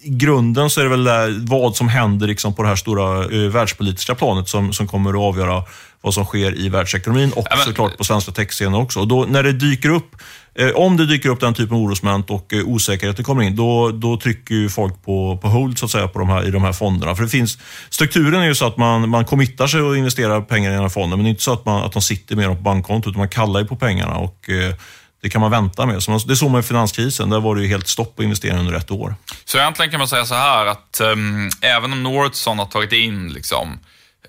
i 0.03 0.09
grunden 0.09 0.69
så 0.69 0.79
är 0.79 0.83
det 0.83 0.89
väl 0.89 1.03
där, 1.03 1.47
vad 1.47 1.75
som 1.75 1.87
händer 1.87 2.27
liksom 2.27 2.53
på 2.53 2.61
det 2.61 2.67
här 2.67 2.75
stora 2.75 3.23
eh, 3.23 3.51
världspolitiska 3.51 4.15
planet 4.15 4.47
som, 4.49 4.73
som 4.73 4.87
kommer 4.87 5.09
att 5.09 5.19
avgöra 5.19 5.63
vad 6.03 6.13
som 6.13 6.25
sker 6.25 6.57
i 6.57 6.69
världsekonomin 6.69 7.31
och 7.31 7.47
ja, 7.49 7.55
men... 7.55 7.65
såklart 7.65 7.97
på 7.97 8.03
svenska 8.03 8.31
techscener 8.31 8.77
också. 8.79 8.99
Och 8.99 9.07
då, 9.07 9.25
när 9.25 9.43
det 9.43 9.51
dyker 9.51 9.89
upp, 9.89 10.15
eh, 10.55 10.69
om 10.69 10.97
det 10.97 11.05
dyker 11.05 11.29
upp 11.29 11.39
den 11.39 11.53
typen 11.53 11.75
av 11.75 11.81
orosmoment 11.81 12.29
och 12.29 12.53
eh, 12.53 12.67
osäkerheter 12.67 13.23
kommer 13.23 13.43
in, 13.43 13.55
då, 13.55 13.91
då 13.91 14.17
trycker 14.17 14.55
ju 14.55 14.69
folk 14.69 15.05
på, 15.05 15.37
på 15.41 15.47
hold 15.47 15.77
så 15.77 15.85
att 15.85 15.91
säga 15.91 16.07
på 16.07 16.19
de 16.19 16.29
här, 16.29 16.47
i 16.47 16.51
de 16.51 16.63
här 16.63 16.73
fonderna. 16.73 17.15
För 17.15 17.23
det 17.23 17.29
finns, 17.29 17.57
strukturen 17.89 18.41
är 18.41 18.45
ju 18.45 18.55
så 18.55 18.67
att 18.67 18.77
man, 18.77 19.09
man 19.09 19.25
committar 19.25 19.67
sig 19.67 19.81
och 19.81 19.97
investerar 19.97 20.41
pengar 20.41 20.69
i 20.69 20.73
den 20.73 20.81
här 20.81 20.89
fonden, 20.89 21.19
men 21.19 21.23
det 21.23 21.27
är 21.27 21.29
inte 21.29 21.43
så 21.43 21.53
att, 21.53 21.65
man, 21.65 21.83
att 21.83 21.91
de 21.91 22.01
sitter 22.01 22.35
med 22.35 22.45
dem 22.45 22.55
på 22.55 22.61
bankkontot, 22.61 23.11
utan 23.11 23.19
man 23.19 23.29
kallar 23.29 23.59
ju 23.59 23.65
på 23.65 23.75
pengarna. 23.75 24.15
och 24.15 24.49
eh, 24.49 24.75
det 25.21 25.29
kan 25.29 25.41
man 25.41 25.51
vänta 25.51 25.85
med. 25.85 26.03
Så 26.03 26.17
det 26.17 26.35
såg 26.35 26.51
man 26.51 26.59
i 26.59 26.63
finanskrisen. 26.63 27.29
Där 27.29 27.39
var 27.39 27.55
det 27.55 27.61
ju 27.61 27.67
helt 27.67 27.87
stopp 27.87 28.15
på 28.15 28.23
investeringar 28.23 28.59
under 28.59 28.73
ett 28.73 28.91
år. 28.91 29.15
Så 29.45 29.57
egentligen 29.57 29.91
kan 29.91 29.97
man 29.97 30.07
säga 30.07 30.25
så 30.25 30.35
här 30.35 30.65
att 30.65 31.01
um, 31.03 31.49
även 31.61 31.93
om 31.93 32.03
Northson 32.03 32.59
har 32.59 32.65
tagit 32.65 32.91
in, 32.91 33.29
liksom, 33.29 33.79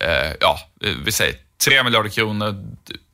uh, 0.03 0.33
ja, 0.41 0.59
vi 1.05 1.13
säger 1.13 1.35
3 1.65 1.83
miljarder 1.83 2.11
kronor. 2.11 2.55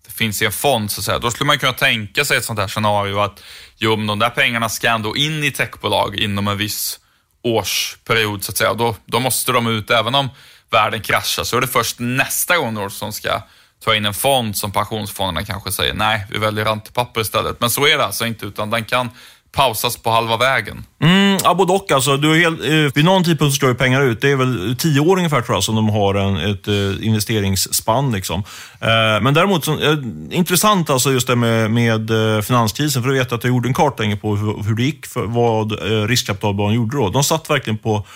Finns 0.09 0.43
i 0.43 0.47
en 0.47 0.53
fond, 0.53 0.91
så 0.91 1.01
att 1.01 1.05
säga, 1.05 1.19
då 1.19 1.31
skulle 1.31 1.47
man 1.47 1.59
kunna 1.59 1.73
tänka 1.73 2.25
sig 2.25 2.37
ett 2.37 2.45
sånt 2.45 2.59
här 2.59 2.69
scenario 2.69 3.19
att 3.19 3.43
jo, 3.77 3.97
men 3.97 4.07
de 4.07 4.19
där 4.19 4.31
pengarna 4.31 4.69
ska 4.69 4.89
ändå 4.89 5.17
in 5.17 5.45
i 5.45 5.51
techbolag 5.51 6.17
inom 6.17 6.49
en 6.49 6.59
viss 6.59 7.01
årsperiod, 7.43 8.45
så 8.45 8.53
att 8.53 8.57
säga. 8.57 8.75
Då, 8.75 8.97
då 9.07 9.21
måste 9.21 9.53
de 9.53 9.67
ut, 9.67 9.91
även 9.91 10.15
om 10.15 10.29
världen 10.71 11.01
kraschar, 11.01 11.45
så 11.45 11.57
är 11.57 11.61
det 11.61 11.67
först 11.67 11.97
nästa 11.99 12.57
gång 12.57 12.75
då 12.75 12.91
som 12.91 13.13
ska 13.13 13.43
ta 13.85 13.95
in 13.95 14.07
en 14.07 14.15
fond 14.15 14.57
som 14.57 14.73
pensionsfonderna 14.73 15.47
kanske 15.47 15.73
säger 15.73 15.95
nej, 15.95 16.27
vi 16.31 16.39
väljer 16.39 16.65
räntepapper 16.65 17.21
istället. 17.21 17.61
Men 17.61 17.71
så 17.71 17.87
är 17.87 17.99
det 17.99 18.05
alltså 18.05 18.27
inte, 18.27 18.47
utan 18.47 18.71
den 18.71 18.85
kan 18.85 19.11
pausas 19.53 19.97
på 19.97 20.11
halva 20.11 20.37
vägen. 20.37 20.85
Mm, 21.03 21.20
Mm. 21.41 21.51
ja, 21.51 21.55
både 21.55 21.73
och. 21.73 21.93
Alltså, 21.93 22.17
du 22.17 22.33
är 22.33 22.39
helt, 22.39 22.61
eh, 22.61 22.95
vid 22.95 23.05
någon 23.05 23.25
tidpunkt 23.25 23.53
så 23.55 23.57
står 23.57 23.69
ju 23.69 23.75
pengar 23.75 24.03
ut. 24.03 24.21
Det 24.21 24.31
är 24.31 24.37
väl 24.37 24.77
tio 24.79 25.01
år 25.01 25.17
ungefär 25.17 25.41
tror 25.41 25.57
jag 25.57 25.65
som 25.65 25.75
de 25.75 25.89
har 25.89 26.15
en, 26.15 26.37
ett 26.37 26.69
eh, 26.69 27.07
investeringsspann. 27.07 28.13
Liksom. 28.13 28.43
Eh, 28.81 29.23
men 29.23 29.35
däremot, 29.35 29.65
så, 29.65 29.73
eh, 29.73 29.99
intressant 30.31 30.91
alltså 30.91 31.13
just 31.13 31.27
det 31.27 31.37
med, 31.37 31.71
med 31.71 32.11
eh, 32.11 32.43
finanskrisen. 32.43 33.03
För 33.03 33.11
du 33.11 33.19
vet 33.19 33.33
att 33.33 33.45
jag 33.45 33.49
gjorde 33.49 33.69
en 33.69 33.75
kartläggning 33.75 34.19
på 34.19 34.37
hur, 34.37 34.63
hur 34.63 34.75
det 34.75 34.83
gick, 34.83 35.07
för 35.07 35.27
vad 35.27 35.73
eh, 35.73 36.09
riskkapitalbolagen 36.09 36.77
gjorde 36.77 36.97
då. 36.97 37.09
De 37.09 37.25
satt 37.25 37.51
verkligen 37.51 37.79
på 37.79 38.07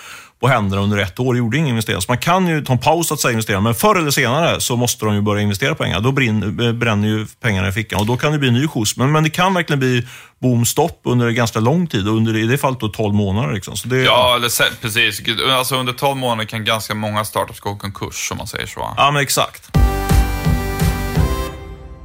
på 0.45 0.49
händerna 0.49 0.83
under 0.83 0.99
ett 0.99 1.21
år, 1.21 1.37
gjorde 1.37 1.57
ingen 1.57 1.69
investering. 1.69 2.01
Så 2.01 2.11
man 2.11 2.19
kan 2.19 2.47
ju 2.49 2.65
ta 2.65 2.73
en 2.73 2.79
paus 2.79 3.13
att 3.13 3.21
säga 3.21 3.33
investera, 3.33 3.61
men 3.61 3.75
förr 3.75 3.97
eller 3.97 4.11
senare 4.11 4.61
så 4.61 4.77
måste 4.77 5.05
de 5.05 5.15
ju 5.15 5.21
börja 5.21 5.43
investera 5.43 5.75
pengar. 5.75 6.01
Då 6.01 6.13
brinner, 6.13 6.73
bränner 6.73 7.09
ju 7.09 7.27
pengarna 7.41 7.69
i 7.69 7.73
fickan 7.73 8.01
och 8.01 8.07
då 8.07 8.17
kan 8.17 8.33
det 8.33 8.39
bli 8.39 8.49
en 8.49 8.55
ny 8.55 8.69
skjuts. 8.69 8.97
Men, 8.97 9.13
men 9.13 9.23
det 9.23 9.31
kan 9.31 9.55
verkligen 9.55 9.79
bli 9.81 10.07
boomstopp 10.39 11.01
under 11.05 11.31
ganska 11.31 11.61
lång 11.61 11.87
tid 11.87 12.09
och 12.09 12.17
under, 12.17 12.37
i 12.37 12.47
det 12.47 12.59
fallet 12.59 12.81
då 12.81 12.89
12 12.89 13.15
månader. 13.15 13.55
Liksom. 13.55 13.75
Det, 13.85 13.97
ja, 13.97 14.37
eller, 14.37 14.81
precis. 14.81 15.23
Alltså 15.51 15.77
under 15.77 15.93
12 15.93 16.17
månader 16.17 16.45
kan 16.45 16.65
ganska 16.65 16.95
många 16.95 17.25
startups 17.25 17.61
gå 17.61 17.77
konkurs, 17.77 18.29
om 18.31 18.39
man 18.39 18.47
säger 18.47 18.67
så. 18.67 18.95
Ja, 18.97 19.11
men 19.11 19.23
exakt. 19.23 19.71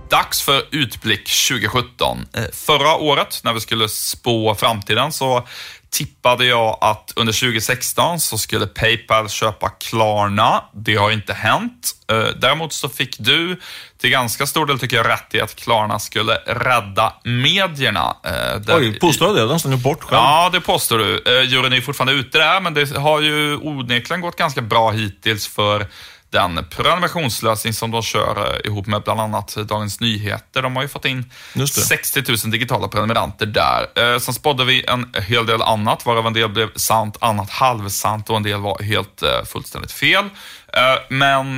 Dags 0.09 0.41
för 0.41 0.63
utblick 0.71 1.29
2017. 1.49 2.25
Eh, 2.33 2.43
förra 2.53 2.95
året, 2.95 3.41
när 3.43 3.53
vi 3.53 3.59
skulle 3.59 3.89
spå 3.89 4.55
framtiden, 4.55 5.11
så 5.11 5.47
tippade 5.91 6.45
jag 6.45 6.77
att 6.81 7.13
under 7.15 7.33
2016 7.33 8.19
så 8.19 8.37
skulle 8.37 8.67
Paypal 8.67 9.29
köpa 9.29 9.69
Klarna. 9.69 10.63
Det 10.73 10.95
har 10.95 11.11
inte 11.11 11.33
hänt. 11.33 11.91
Eh, 12.11 12.27
däremot 12.37 12.73
så 12.73 12.89
fick 12.89 13.15
du 13.19 13.59
till 13.97 14.09
ganska 14.09 14.45
stor 14.45 14.65
del, 14.65 14.79
tycker 14.79 14.97
jag, 14.97 15.07
rätt 15.07 15.35
i 15.35 15.41
att 15.41 15.55
Klarna 15.55 15.99
skulle 15.99 16.33
rädda 16.45 17.13
medierna. 17.23 18.15
Eh, 18.25 18.75
Oj, 18.75 18.99
påstår 18.99 19.27
du 19.27 19.33
det? 19.33 19.47
Den 19.47 19.59
stänger 19.59 19.77
bort 19.77 20.03
själv. 20.03 20.21
Ja, 20.21 20.49
det 20.53 20.61
påstår 20.61 20.97
du. 20.97 21.43
Juryn 21.43 21.73
är 21.73 21.81
fortfarande 21.81 22.13
ute 22.13 22.37
där, 22.37 22.61
men 22.61 22.73
det 22.73 22.97
har 22.97 23.21
ju 23.21 23.55
onekligen 23.55 24.21
gått 24.21 24.35
ganska 24.35 24.61
bra 24.61 24.91
hittills 24.91 25.47
för 25.47 25.87
den 26.29 26.65
prenumerationslösning 26.69 27.73
som 27.73 27.91
de 27.91 28.01
kör 28.01 28.53
eh, 28.53 28.69
ihop 28.69 28.87
med 28.87 29.01
bland 29.01 29.21
annat 29.21 29.55
Dagens 29.55 29.99
Nyheter. 29.99 30.61
De 30.61 30.75
har 30.75 30.83
ju 30.83 30.89
fått 30.89 31.05
in 31.05 31.31
60 31.67 32.23
000 32.27 32.37
digitala 32.51 32.87
prenumeranter 32.87 33.45
där. 33.45 34.13
Eh, 34.13 34.19
sen 34.19 34.33
spådde 34.33 34.65
vi 34.65 34.85
en 34.87 35.13
hel 35.27 35.45
del 35.45 35.61
annat, 35.61 36.05
varav 36.05 36.27
en 36.27 36.33
del 36.33 36.49
blev 36.49 36.69
sant, 36.75 37.17
annat 37.21 37.49
halvsant 37.49 38.29
och 38.29 38.37
en 38.37 38.43
del 38.43 38.59
var 38.59 38.83
helt 38.83 39.23
eh, 39.23 39.45
fullständigt 39.45 39.91
fel. 39.91 40.25
Eh, 40.73 40.81
men 41.09 41.57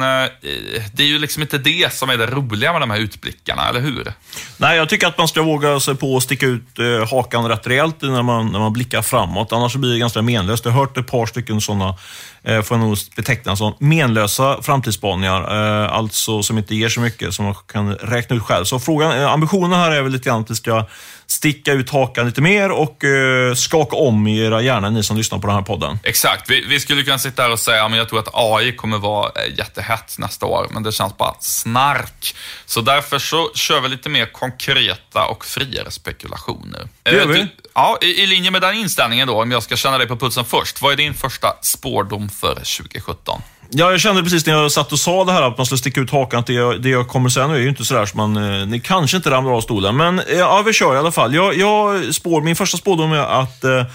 det 0.94 1.04
är 1.04 1.08
ju 1.08 1.20
liksom 1.20 1.42
inte 1.42 1.58
det 1.58 1.94
som 1.94 2.10
är 2.10 2.18
det 2.18 2.25
roliga 2.25 2.72
med 2.72 2.82
de 2.82 2.92
här 2.92 3.00
utblickarna, 3.00 3.70
eller 3.70 3.80
hur? 3.80 4.13
Nej, 4.58 4.78
jag 4.78 4.90
tycker 4.90 5.08
att 5.08 5.18
man 5.18 5.28
ska 5.28 5.42
våga 5.42 5.80
sig 5.80 5.96
på 5.96 6.18
att 6.18 6.24
sticka 6.24 6.46
ut 6.46 6.78
hakan 7.10 7.48
rätt 7.48 7.68
rejält 7.68 8.01
när 8.01 8.24
man, 8.24 8.51
när 8.51 8.60
man 8.60 8.74
blickar 8.74 9.01
framåt. 9.01 9.51
Annars 9.51 9.75
blir 9.75 9.94
det 9.94 10.00
ganska 10.00 10.22
menlöst. 10.22 10.66
Jag 10.66 10.72
har 10.72 10.80
hört 10.80 10.98
ett 10.98 11.08
par 11.08 11.25
stycken 11.25 11.62
sådana, 11.62 11.96
får 12.44 12.78
jag 12.78 12.80
nog 12.80 12.98
beteckna 13.16 13.56
som 13.56 13.75
menlösa 13.80 14.61
framtidsspaningar. 14.62 15.44
Alltså 15.88 16.44
som 16.44 16.58
inte 16.58 16.75
ger 16.75 16.89
så 16.89 17.00
mycket, 17.00 17.34
som 17.34 17.46
man 17.46 17.56
kan 17.72 17.96
räkna 17.96 18.36
ut 18.36 18.44
själv. 18.44 18.65
Så 18.65 18.80
frågan, 18.80 19.24
ambitionen 19.24 19.80
här 19.80 19.91
är 19.91 20.01
väl 20.01 20.12
lite 20.12 20.30
grann 20.30 20.41
att 20.41 20.51
vi 20.51 20.56
ska 20.56 20.86
sticka 21.32 21.74
ut 21.74 21.89
hakan 21.89 22.25
lite 22.25 22.41
mer 22.41 22.72
och 22.72 23.03
uh, 23.03 23.53
skaka 23.53 23.96
om 23.96 24.27
i 24.27 24.39
era 24.39 24.62
hjärnor, 24.62 24.89
ni 24.89 25.03
som 25.03 25.18
lyssnar 25.18 25.39
på 25.39 25.48
den 25.48 25.56
här 25.56 25.63
podden. 25.63 26.00
Exakt. 26.03 26.50
Vi, 26.50 26.65
vi 26.68 26.80
skulle 26.80 27.03
kunna 27.03 27.20
sitta 27.20 27.41
här 27.41 27.51
och 27.51 27.60
säga 27.60 27.86
att 27.86 27.96
jag 27.96 28.10
tror 28.10 28.20
att 28.20 28.30
AI 28.34 28.72
kommer 28.75 28.98
vara 28.98 29.32
eh, 29.36 29.58
jättehett 29.58 30.15
nästa 30.18 30.46
år, 30.46 30.68
men 30.72 30.84
det 30.84 30.91
känns 30.91 31.18
bara 31.18 31.36
snark. 31.39 32.36
Så 32.65 32.82
därför 32.82 33.20
så 33.20 33.51
kör 33.56 33.82
vi 33.82 33.89
lite 33.89 34.10
mer 34.10 34.25
konkreta 34.25 35.25
och 35.25 35.46
friare 35.46 35.91
spekulationer. 35.91 36.88
Det 37.03 37.12
gör 37.12 37.25
vi. 37.25 37.39
Du, 37.39 37.48
ja, 37.74 37.98
i, 38.01 38.06
i, 38.06 38.28
linje 38.28 38.51
med 38.51 38.62
den 38.62 38.75
inställningen 38.75 39.28
då, 39.28 39.42
om 39.42 39.51
jag 39.51 39.63
ska 39.63 39.75
känna 39.75 39.98
dig 39.98 40.08
på 40.08 40.16
pulsen 40.18 40.46
först. 40.46 40.82
Vad 40.82 40.94
är 40.94 40.98
din 40.98 41.13
första 41.13 41.48
spårdom 41.62 42.30
för 42.30 42.54
2017? 42.54 43.42
Ja, 43.74 43.92
jag 43.92 44.00
kände 44.00 44.24
precis 44.24 44.46
när 44.46 44.54
jag 44.54 44.72
satt 44.72 44.92
och 44.92 45.00
sa 45.00 45.24
det 45.24 45.32
här 45.32 45.42
att 45.42 45.58
man 45.58 45.66
skulle 45.66 45.80
sticka 45.80 46.01
ut 46.01 46.12
hakan, 46.12 46.40
att 46.40 46.46
det 46.46 46.54
jag, 46.54 46.82
det 46.82 46.90
jag 46.90 47.08
kommer 47.08 47.30
säga 47.30 47.48
nu 47.48 47.56
är 47.56 47.60
ju 47.60 47.70
inte 47.70 47.86
sådär 47.86 48.06
som 48.06 48.18
man, 48.18 48.62
eh, 48.62 48.68
ni 48.68 48.80
kanske 48.80 49.18
inte 49.18 49.32
ramlar 49.32 49.51
av 49.51 49.62
stolen, 49.62 49.98
men 49.98 50.20
eh, 50.20 50.38
ja, 50.38 50.62
vi 50.66 50.74
kör 50.74 50.96
i 50.96 50.98
alla 50.98 51.12
fall. 51.12 51.36
Jag, 51.36 51.58
jag 51.58 52.13
spår, 52.16 52.42
min 52.42 52.56
första 52.56 52.78
spådom 52.78 53.13
är 53.13 53.42
att 53.42 53.63
eh, 53.63 53.86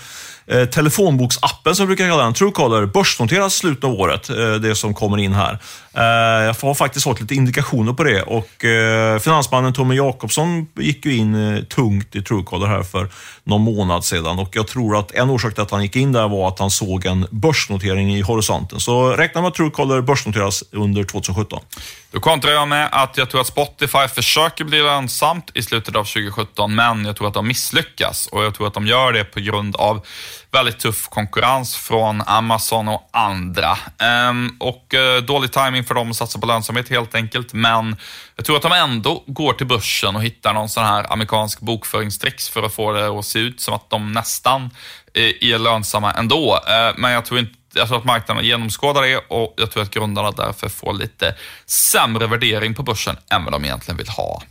Eh, 0.49 0.65
telefonboksappen, 0.65 1.77
som 1.77 1.83
jag 1.83 1.89
brukar 1.89 2.09
kalla 2.09 2.25
den, 2.25 2.35
Truecaller, 2.35 2.87
börsnoteras 2.87 3.55
i 3.55 3.59
slutet 3.59 3.85
av 3.85 3.91
året. 3.91 4.31
Eh, 4.31 4.55
det 4.55 4.75
som 4.75 4.95
kommer 4.95 5.19
in 5.19 5.33
här. 5.33 5.59
Eh, 5.95 6.45
jag 6.45 6.55
har 6.63 6.75
faktiskt 6.75 7.05
fått 7.05 7.21
lite 7.21 7.35
indikationer 7.35 7.93
på 7.93 8.05
det 8.05 8.23
och 8.23 8.65
eh, 8.65 9.19
finansmannen 9.19 9.73
Tommy 9.73 9.95
Jakobsson 9.95 10.67
gick 10.75 11.07
ju 11.07 11.17
in 11.17 11.35
eh, 11.35 11.63
tungt 11.63 12.17
i 12.17 12.23
Truecaller 12.23 12.67
här 12.67 12.83
för 12.83 13.09
någon 13.45 13.61
månad 13.61 14.05
sedan 14.05 14.39
och 14.39 14.57
jag 14.57 14.67
tror 14.67 14.99
att 14.99 15.13
en 15.13 15.31
orsak 15.31 15.55
till 15.55 15.63
att 15.63 15.71
han 15.71 15.83
gick 15.83 15.97
in 15.97 16.13
där 16.13 16.29
var 16.29 16.49
att 16.49 16.59
han 16.59 16.71
såg 16.71 17.07
en 17.07 17.27
börsnotering 17.31 18.17
i 18.17 18.21
horisonten. 18.21 18.81
Så 18.81 19.11
räkna 19.11 19.41
med 19.41 19.49
att 19.49 19.55
Truecaller 19.55 20.01
börsnoteras 20.01 20.65
under 20.73 21.05
2017. 21.05 21.61
Då 22.11 22.21
kontrar 22.21 22.53
jag 22.53 22.69
med 22.69 22.89
att 22.93 23.17
jag 23.17 23.31
tror 23.31 23.41
att 23.41 23.47
Spotify 23.47 24.09
försöker 24.09 24.65
bli 24.65 24.83
lönsamt 24.83 25.51
i 25.55 25.63
slutet 25.63 25.97
av 25.97 26.05
2017, 26.05 26.75
men 26.75 27.05
jag 27.05 27.17
tror 27.17 27.29
att 27.29 27.35
de 27.35 27.47
misslyckas 27.47 28.27
och 28.27 28.45
jag 28.45 28.55
tror 28.55 28.67
att 28.67 28.75
de 28.75 28.87
gör 28.87 29.13
det 29.13 29.25
på 29.25 29.41
grund 29.41 29.77
av 29.77 30.07
väldigt 30.53 30.79
tuff 30.79 31.09
konkurrens 31.09 31.77
från 31.77 32.23
Amazon 32.27 32.89
och 32.89 33.09
andra. 33.13 33.79
Ehm, 33.99 34.57
och 34.61 34.95
eh, 34.95 35.23
dålig 35.23 35.53
timing 35.53 35.85
för 35.85 35.95
dem 35.95 36.11
att 36.11 36.17
satsa 36.17 36.39
på 36.39 36.47
lönsamhet 36.47 36.89
helt 36.89 37.15
enkelt, 37.15 37.53
men 37.53 37.97
jag 38.37 38.45
tror 38.45 38.57
att 38.57 38.63
de 38.63 38.73
ändå 38.73 39.25
går 39.27 39.53
till 39.53 39.67
börsen 39.67 40.17
och 40.17 40.23
hittar 40.23 40.53
någon 40.53 40.69
sån 40.69 40.85
här 40.85 41.13
amerikansk 41.13 41.61
bokföringstrix 41.61 42.49
för 42.49 42.63
att 42.63 42.75
få 42.75 42.93
det 42.93 43.07
att 43.07 43.25
se 43.25 43.39
ut 43.39 43.61
som 43.61 43.75
att 43.75 43.91
de 43.91 44.13
nästan 44.13 44.71
eh, 45.15 45.51
är 45.53 45.59
lönsamma 45.59 46.13
ändå. 46.13 46.61
Ehm, 46.69 46.95
men 46.99 47.11
jag 47.13 47.25
tror 47.25 47.41
inte 47.41 47.56
jag 47.75 47.89
tror 47.89 47.99
att 47.99 48.05
marknaden 48.05 48.45
genomskådar 48.45 49.03
det 49.03 49.17
och 49.17 49.55
jag 49.57 49.71
tror 49.71 49.83
att 49.83 49.91
grundarna 49.91 50.31
därför 50.31 50.69
får 50.69 50.93
lite 50.93 51.35
sämre 51.67 52.27
värdering 52.27 52.75
på 52.75 52.83
börsen 52.83 53.17
än 53.31 53.45
vad 53.45 53.53
de 53.53 53.65
egentligen 53.65 53.97
vill 53.97 54.09
ha. 54.09 54.43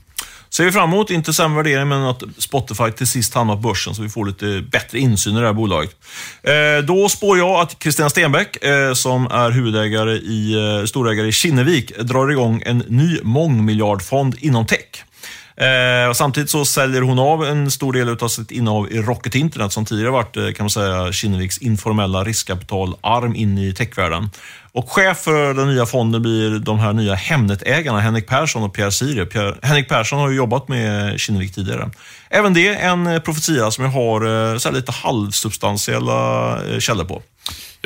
Ser 0.49 0.65
vi 0.65 0.71
fram 0.71 0.93
emot, 0.93 1.09
inte 1.09 1.33
sämre 1.33 1.63
värdering, 1.63 1.87
men 1.87 2.01
att 2.01 2.23
Spotify 2.37 2.91
till 2.91 3.07
sist 3.07 3.33
hamnar 3.33 3.55
på 3.55 3.61
börsen 3.61 3.95
så 3.95 4.01
vi 4.01 4.09
får 4.09 4.25
lite 4.25 4.61
bättre 4.71 4.99
insyn 4.99 5.37
i 5.37 5.39
det 5.39 5.45
här 5.45 5.53
bolaget. 5.53 5.95
Eh, 6.43 6.85
då 6.85 7.09
spår 7.09 7.37
jag 7.37 7.61
att 7.61 7.83
Christian 7.83 8.09
Stenbeck, 8.09 8.63
eh, 8.63 8.93
som 8.93 9.25
är 9.25 9.51
huvudägare 9.51 10.11
i, 10.11 10.53
eh, 10.53 10.85
storägare 10.85 11.27
i 11.27 11.31
Kinnevik, 11.31 11.97
drar 11.97 12.31
igång 12.31 12.63
en 12.65 12.77
ny 12.77 13.19
mångmiljardfond 13.23 14.35
inom 14.39 14.65
tech. 14.65 15.03
Eh, 15.57 16.09
och 16.09 16.17
samtidigt 16.17 16.49
så 16.49 16.65
säljer 16.65 17.01
hon 17.01 17.19
av 17.19 17.45
en 17.45 17.71
stor 17.71 17.93
del 17.93 18.09
av 18.09 18.27
sitt 18.27 18.51
innehav 18.51 18.91
i 18.91 19.01
Rocket 19.01 19.35
Internet 19.35 19.73
som 19.73 19.85
tidigare 19.85 20.11
varit 20.11 20.37
eh, 20.37 20.51
kan 20.51 20.63
man 20.63 20.69
säga, 20.69 21.11
Kinneviks 21.11 21.57
informella 21.57 22.23
riskkapitalarm 22.23 23.35
in 23.35 23.57
i 23.57 23.73
techvärlden. 23.73 24.29
Och 24.71 24.91
chef 24.91 25.17
för 25.17 25.53
den 25.53 25.67
nya 25.67 25.85
fonden 25.85 26.21
blir 26.21 26.59
de 26.59 26.79
här 26.79 26.93
nya 26.93 27.15
Hemnet-ägarna 27.15 27.99
Henrik 27.99 28.27
Persson 28.27 28.63
och 28.63 28.73
Pierre 28.73 28.91
Siri. 28.91 29.25
Pierre, 29.25 29.55
Henrik 29.61 29.89
Persson 29.89 30.19
har 30.19 30.29
ju 30.29 30.35
jobbat 30.35 30.67
med 30.67 31.19
Kinnevik 31.19 31.55
tidigare. 31.55 31.89
Även 32.29 32.53
det 32.53 32.75
en 32.75 33.07
eh, 33.07 33.19
profetia 33.19 33.71
som 33.71 33.83
jag 33.83 33.91
har 33.91 34.51
eh, 34.51 34.57
så 34.57 34.71
lite 34.71 34.91
halvsubstantiella 34.91 36.59
källor 36.79 37.05
på. 37.05 37.21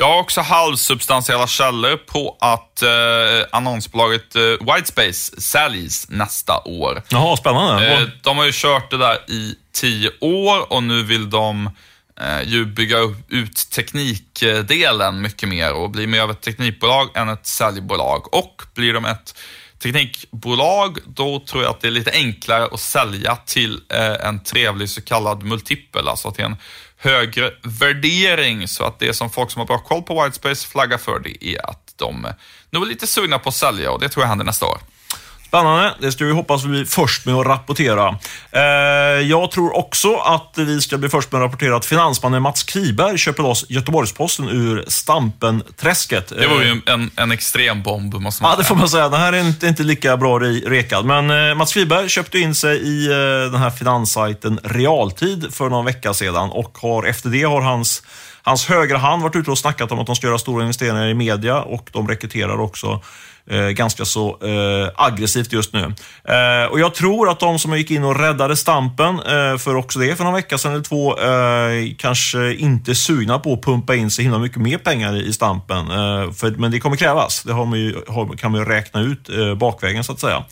Jag 0.00 0.06
har 0.06 0.20
också 0.20 0.40
halvsubstantiella 0.40 1.46
källor 1.46 1.96
på 1.96 2.36
att 2.40 2.82
eh, 2.82 2.90
annonsbolaget 3.52 4.36
eh, 4.36 4.42
Whitespace 4.42 5.40
säljs 5.40 6.06
nästa 6.08 6.58
år. 6.64 7.02
Jaha, 7.08 7.36
spännande. 7.36 7.92
Eh, 7.92 8.08
de 8.22 8.38
har 8.38 8.44
ju 8.44 8.50
kört 8.54 8.90
det 8.90 8.96
där 8.96 9.30
i 9.30 9.54
tio 9.72 10.10
år 10.20 10.72
och 10.72 10.82
nu 10.82 11.02
vill 11.02 11.30
de 11.30 11.70
eh, 12.20 12.42
ju 12.48 12.64
bygga 12.64 12.98
ut 13.28 13.70
teknikdelen 13.70 15.22
mycket 15.22 15.48
mer 15.48 15.72
och 15.72 15.90
bli 15.90 16.06
mer 16.06 16.20
av 16.20 16.30
ett 16.30 16.40
teknikbolag 16.40 17.08
än 17.14 17.28
ett 17.28 17.46
säljbolag. 17.46 18.34
Och 18.34 18.62
blir 18.74 18.92
de 18.92 19.04
ett 19.04 19.34
teknikbolag, 19.82 20.98
då 21.06 21.40
tror 21.40 21.62
jag 21.62 21.70
att 21.70 21.80
det 21.80 21.88
är 21.88 21.92
lite 21.92 22.12
enklare 22.12 22.64
att 22.72 22.80
sälja 22.80 23.36
till 23.36 23.80
eh, 23.88 24.26
en 24.26 24.44
trevlig 24.44 24.90
så 24.90 25.02
kallad 25.02 25.42
multipel, 25.42 26.08
alltså 26.08 26.30
till 26.30 26.44
en 26.44 26.56
högre 27.00 27.52
värdering. 27.62 28.68
Så 28.68 28.84
att 28.84 28.98
det 28.98 29.14
som 29.14 29.30
folk 29.30 29.50
som 29.50 29.60
har 29.60 29.66
bra 29.66 29.78
koll 29.78 30.02
på 30.02 30.22
Whitespace 30.22 30.68
flaggar 30.68 30.98
för 30.98 31.18
det 31.18 31.44
är 31.44 31.70
att 31.70 31.94
de 31.96 32.26
nu 32.70 32.78
är 32.78 32.86
lite 32.86 33.06
sugna 33.06 33.38
på 33.38 33.48
att 33.48 33.54
sälja 33.54 33.90
och 33.90 34.00
det 34.00 34.08
tror 34.08 34.22
jag 34.22 34.28
händer 34.28 34.44
nästa 34.44 34.66
år. 34.66 34.78
Spännande. 35.50 35.94
Det 36.00 36.12
ska 36.12 36.24
vi 36.24 36.32
hoppas 36.32 36.64
vi 36.64 36.68
blir 36.68 36.84
först 36.84 37.26
med 37.26 37.34
att 37.34 37.46
rapportera. 37.46 38.18
Eh, 38.52 38.62
jag 39.28 39.50
tror 39.50 39.76
också 39.76 40.16
att 40.16 40.52
vi 40.56 40.80
ska 40.80 40.98
bli 40.98 41.08
först 41.08 41.32
med 41.32 41.42
att 41.42 41.46
rapportera 41.46 41.76
att 41.76 41.86
finansmannen 41.86 42.42
Mats 42.42 42.70
Kiberg 42.70 43.18
köper 43.18 43.42
loss 43.42 43.66
Göteborgs-Posten 43.68 44.48
ur 44.48 44.84
Stampen-träsket. 44.88 46.28
Det 46.28 46.46
var 46.46 46.62
ju 46.62 46.80
en, 46.86 47.10
en 47.16 47.32
extrem 47.32 47.82
bomb, 47.82 48.14
måste 48.14 48.42
man 48.42 48.50
Ja, 48.52 48.56
det 48.56 48.64
får 48.64 48.76
man 48.76 48.88
säga. 48.88 49.08
Den 49.08 49.20
här 49.20 49.32
är 49.32 49.40
inte, 49.40 49.66
inte 49.66 49.82
lika 49.82 50.16
bra 50.16 50.38
rekad. 50.38 51.04
Men 51.04 51.50
eh, 51.50 51.54
Mats 51.54 51.70
Kiberg 51.70 52.08
köpte 52.08 52.38
in 52.38 52.54
sig 52.54 52.76
i 52.76 53.06
eh, 53.06 53.52
den 53.52 53.60
här 53.60 53.70
finanssajten 53.70 54.60
Realtid 54.64 55.54
för 55.54 55.68
någon 55.68 55.84
vecka 55.84 56.14
sedan 56.14 56.50
och 56.50 56.78
har, 56.82 57.04
efter 57.04 57.28
det 57.28 57.42
har 57.42 57.60
hans 57.60 58.02
Hans 58.42 58.66
högra 58.66 58.98
hand 58.98 59.22
varit 59.22 59.36
ute 59.36 59.50
och 59.50 59.58
snackat 59.58 59.92
om 59.92 59.98
att 59.98 60.06
de 60.06 60.16
ska 60.16 60.26
göra 60.26 60.38
stora 60.38 60.62
investeringar 60.62 61.06
i 61.06 61.14
media 61.14 61.62
och 61.62 61.88
de 61.92 62.08
rekryterar 62.08 62.60
också 62.60 63.02
eh, 63.50 63.68
ganska 63.68 64.04
så 64.04 64.28
eh, 64.28 64.90
aggressivt 64.94 65.52
just 65.52 65.72
nu. 65.72 65.94
Eh, 66.24 66.70
och 66.70 66.80
Jag 66.80 66.94
tror 66.94 67.30
att 67.30 67.40
de 67.40 67.58
som 67.58 67.76
gick 67.78 67.90
in 67.90 68.04
och 68.04 68.20
räddade 68.20 68.56
Stampen 68.56 69.14
eh, 69.14 69.56
för 69.58 69.76
också 69.76 69.98
det 69.98 70.16
för 70.16 70.24
några 70.24 70.36
vecka 70.36 70.58
sedan 70.58 70.72
eller 70.72 70.84
två 70.84 71.18
eh, 71.18 71.94
kanske 71.98 72.54
inte 72.54 72.90
är 72.90 72.94
sugna 72.94 73.38
på 73.38 73.52
att 73.52 73.62
pumpa 73.62 73.94
in 73.94 74.10
så 74.10 74.22
himla 74.22 74.38
mycket 74.38 74.58
mer 74.58 74.78
pengar 74.78 75.16
i, 75.16 75.32
Stampen. 75.32 75.90
Eh, 75.90 76.32
för, 76.32 76.50
men 76.50 76.70
det 76.70 76.80
kommer 76.80 76.96
krävas. 76.96 77.42
Det 77.42 77.52
har 77.52 77.66
man 77.66 77.78
ju, 77.78 77.96
har, 78.08 78.36
kan 78.36 78.50
man 78.52 78.60
ju 78.60 78.66
räkna 78.66 79.00
ut 79.00 79.28
eh, 79.28 79.54
bakvägen 79.54 80.04
så 80.04 80.12
att 80.12 80.20
säga. 80.20 80.44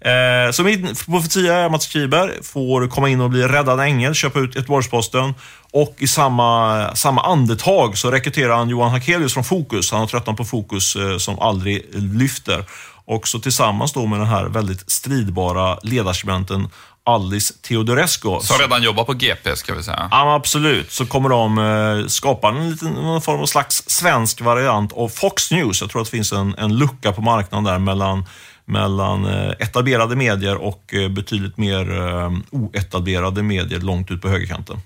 Eh, 0.00 0.52
så 0.52 0.62
min 0.62 0.94
profetia 1.06 1.56
är 1.56 1.68
Mats 1.68 1.88
Kiber 1.88 2.38
får 2.42 2.88
komma 2.88 3.08
in 3.08 3.20
och 3.20 3.30
bli 3.30 3.42
räddad 3.42 3.80
ängel, 3.80 4.14
köpa 4.14 4.38
ut 4.38 4.54
Göteborgs-Posten 4.54 5.34
och 5.72 5.94
i 5.98 6.06
samma, 6.06 6.90
samma 6.96 7.22
andetag 7.22 7.98
så 7.98 8.10
rekryterar 8.10 8.56
han 8.56 8.68
Johan 8.68 8.90
Hakelius 8.90 9.34
från 9.34 9.44
Fokus. 9.44 9.90
Han 9.90 10.00
har 10.00 10.06
tröttnat 10.06 10.36
på 10.36 10.44
Fokus 10.44 10.96
eh, 10.96 11.16
som 11.16 11.38
aldrig 11.38 11.86
lyfter. 11.94 12.64
Och 13.04 13.28
så 13.28 13.38
tillsammans 13.38 13.92
då 13.92 14.06
med 14.06 14.20
den 14.20 14.28
här 14.28 14.44
väldigt 14.44 14.90
stridbara 14.90 15.78
ledarskribenten 15.82 16.68
Alice 17.04 17.54
Teodorescu. 17.62 18.38
Som 18.40 18.58
redan 18.58 18.82
jobbar 18.82 19.04
på 19.04 19.12
GP, 19.12 19.56
ska 19.56 19.74
vi 19.74 19.82
säga. 19.82 20.08
Ja, 20.10 20.34
absolut. 20.34 20.92
Så 20.92 21.06
kommer 21.06 21.28
de 21.28 21.58
eh, 21.58 22.06
skapa 22.06 22.48
en 22.48 22.70
liten 22.70 22.88
någon 22.88 23.22
form 23.22 23.40
av 23.40 23.46
slags 23.46 23.82
svensk 23.86 24.40
variant 24.40 24.92
av 24.92 25.08
Fox 25.08 25.50
News. 25.50 25.80
Jag 25.80 25.90
tror 25.90 26.02
att 26.02 26.06
det 26.06 26.16
finns 26.16 26.32
en, 26.32 26.54
en 26.58 26.78
lucka 26.78 27.12
på 27.12 27.22
marknaden 27.22 27.64
där 27.64 27.78
mellan 27.78 28.24
mellan 28.70 29.24
eh, 29.24 29.50
etablerade 29.58 30.16
medier 30.16 30.56
och 30.56 30.94
eh, 30.94 31.08
betydligt 31.08 31.56
mer 31.56 32.00
eh, 32.00 32.32
oetablerade 32.50 33.42
medier 33.42 33.80
långt 33.80 34.10
ut 34.10 34.22
på 34.22 34.28
högerkanten. 34.28 34.76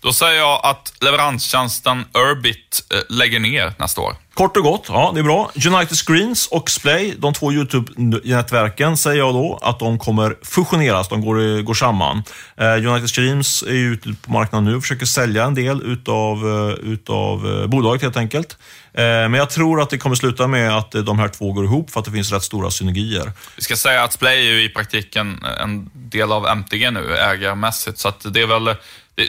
Då 0.00 0.12
säger 0.12 0.38
jag 0.38 0.60
att 0.62 0.92
leveranstjänsten 1.00 2.04
Urbit 2.14 2.82
lägger 3.08 3.40
ner 3.40 3.74
nästa 3.78 4.00
år. 4.00 4.16
Kort 4.40 4.56
och 4.56 4.62
gott, 4.62 4.86
ja 4.88 5.10
det 5.14 5.20
är 5.20 5.24
bra. 5.24 5.50
United 5.66 5.96
Screens 5.96 6.46
och 6.46 6.70
Splay, 6.70 7.14
de 7.18 7.34
två 7.34 7.52
YouTube-nätverken, 7.52 8.96
säger 8.96 9.18
jag 9.18 9.34
då 9.34 9.58
att 9.62 9.78
de 9.78 9.98
kommer 9.98 10.36
fusioneras, 10.42 11.08
de 11.08 11.20
går, 11.20 11.62
går 11.62 11.74
samman. 11.74 12.22
Eh, 12.56 12.72
United 12.72 13.10
Screens 13.10 13.62
är 13.62 13.72
ute 13.72 14.14
på 14.22 14.32
marknaden 14.32 14.64
nu 14.64 14.76
och 14.76 14.82
försöker 14.82 15.06
sälja 15.06 15.44
en 15.44 15.54
del 15.54 15.82
utav, 15.82 16.36
eh, 16.36 16.92
utav 16.92 17.46
eh, 17.46 17.66
bolaget 17.66 18.02
helt 18.02 18.16
enkelt. 18.16 18.58
Eh, 18.94 19.02
men 19.04 19.34
jag 19.34 19.50
tror 19.50 19.82
att 19.82 19.90
det 19.90 19.98
kommer 19.98 20.16
sluta 20.16 20.46
med 20.46 20.76
att 20.76 20.90
de 20.90 21.18
här 21.18 21.28
två 21.28 21.52
går 21.52 21.64
ihop 21.64 21.90
för 21.90 22.00
att 22.00 22.06
det 22.06 22.12
finns 22.12 22.32
rätt 22.32 22.42
stora 22.42 22.70
synergier. 22.70 23.32
Vi 23.56 23.62
ska 23.62 23.76
säga 23.76 24.02
att 24.02 24.12
Splay 24.12 24.38
är 24.48 24.52
ju 24.52 24.64
i 24.64 24.68
praktiken 24.68 25.44
en 25.60 25.90
del 25.94 26.32
av 26.32 26.46
MTG 26.46 26.90
nu, 26.90 27.16
ägarmässigt, 27.16 27.98
så 27.98 28.08
att 28.08 28.34
det 28.34 28.42
är 28.42 28.46
väl 28.46 28.76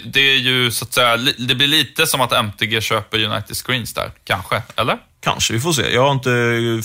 det, 0.06 0.20
är 0.20 0.38
ju 0.38 0.72
så 0.72 0.86
att 0.86 0.94
säga, 0.94 1.18
det 1.38 1.56
blir 1.56 1.68
lite 1.68 2.08
som 2.08 2.22
att 2.22 2.32
MTG 2.32 2.82
köper 2.82 3.24
United 3.26 3.58
Screens 3.58 3.94
där, 3.94 4.12
kanske, 4.24 4.62
eller? 4.76 4.98
Kanske, 5.24 5.54
vi 5.54 5.60
får 5.60 5.74
se. 5.74 5.94
Jag 5.94 6.04
har 6.04 6.12
inte 6.12 6.30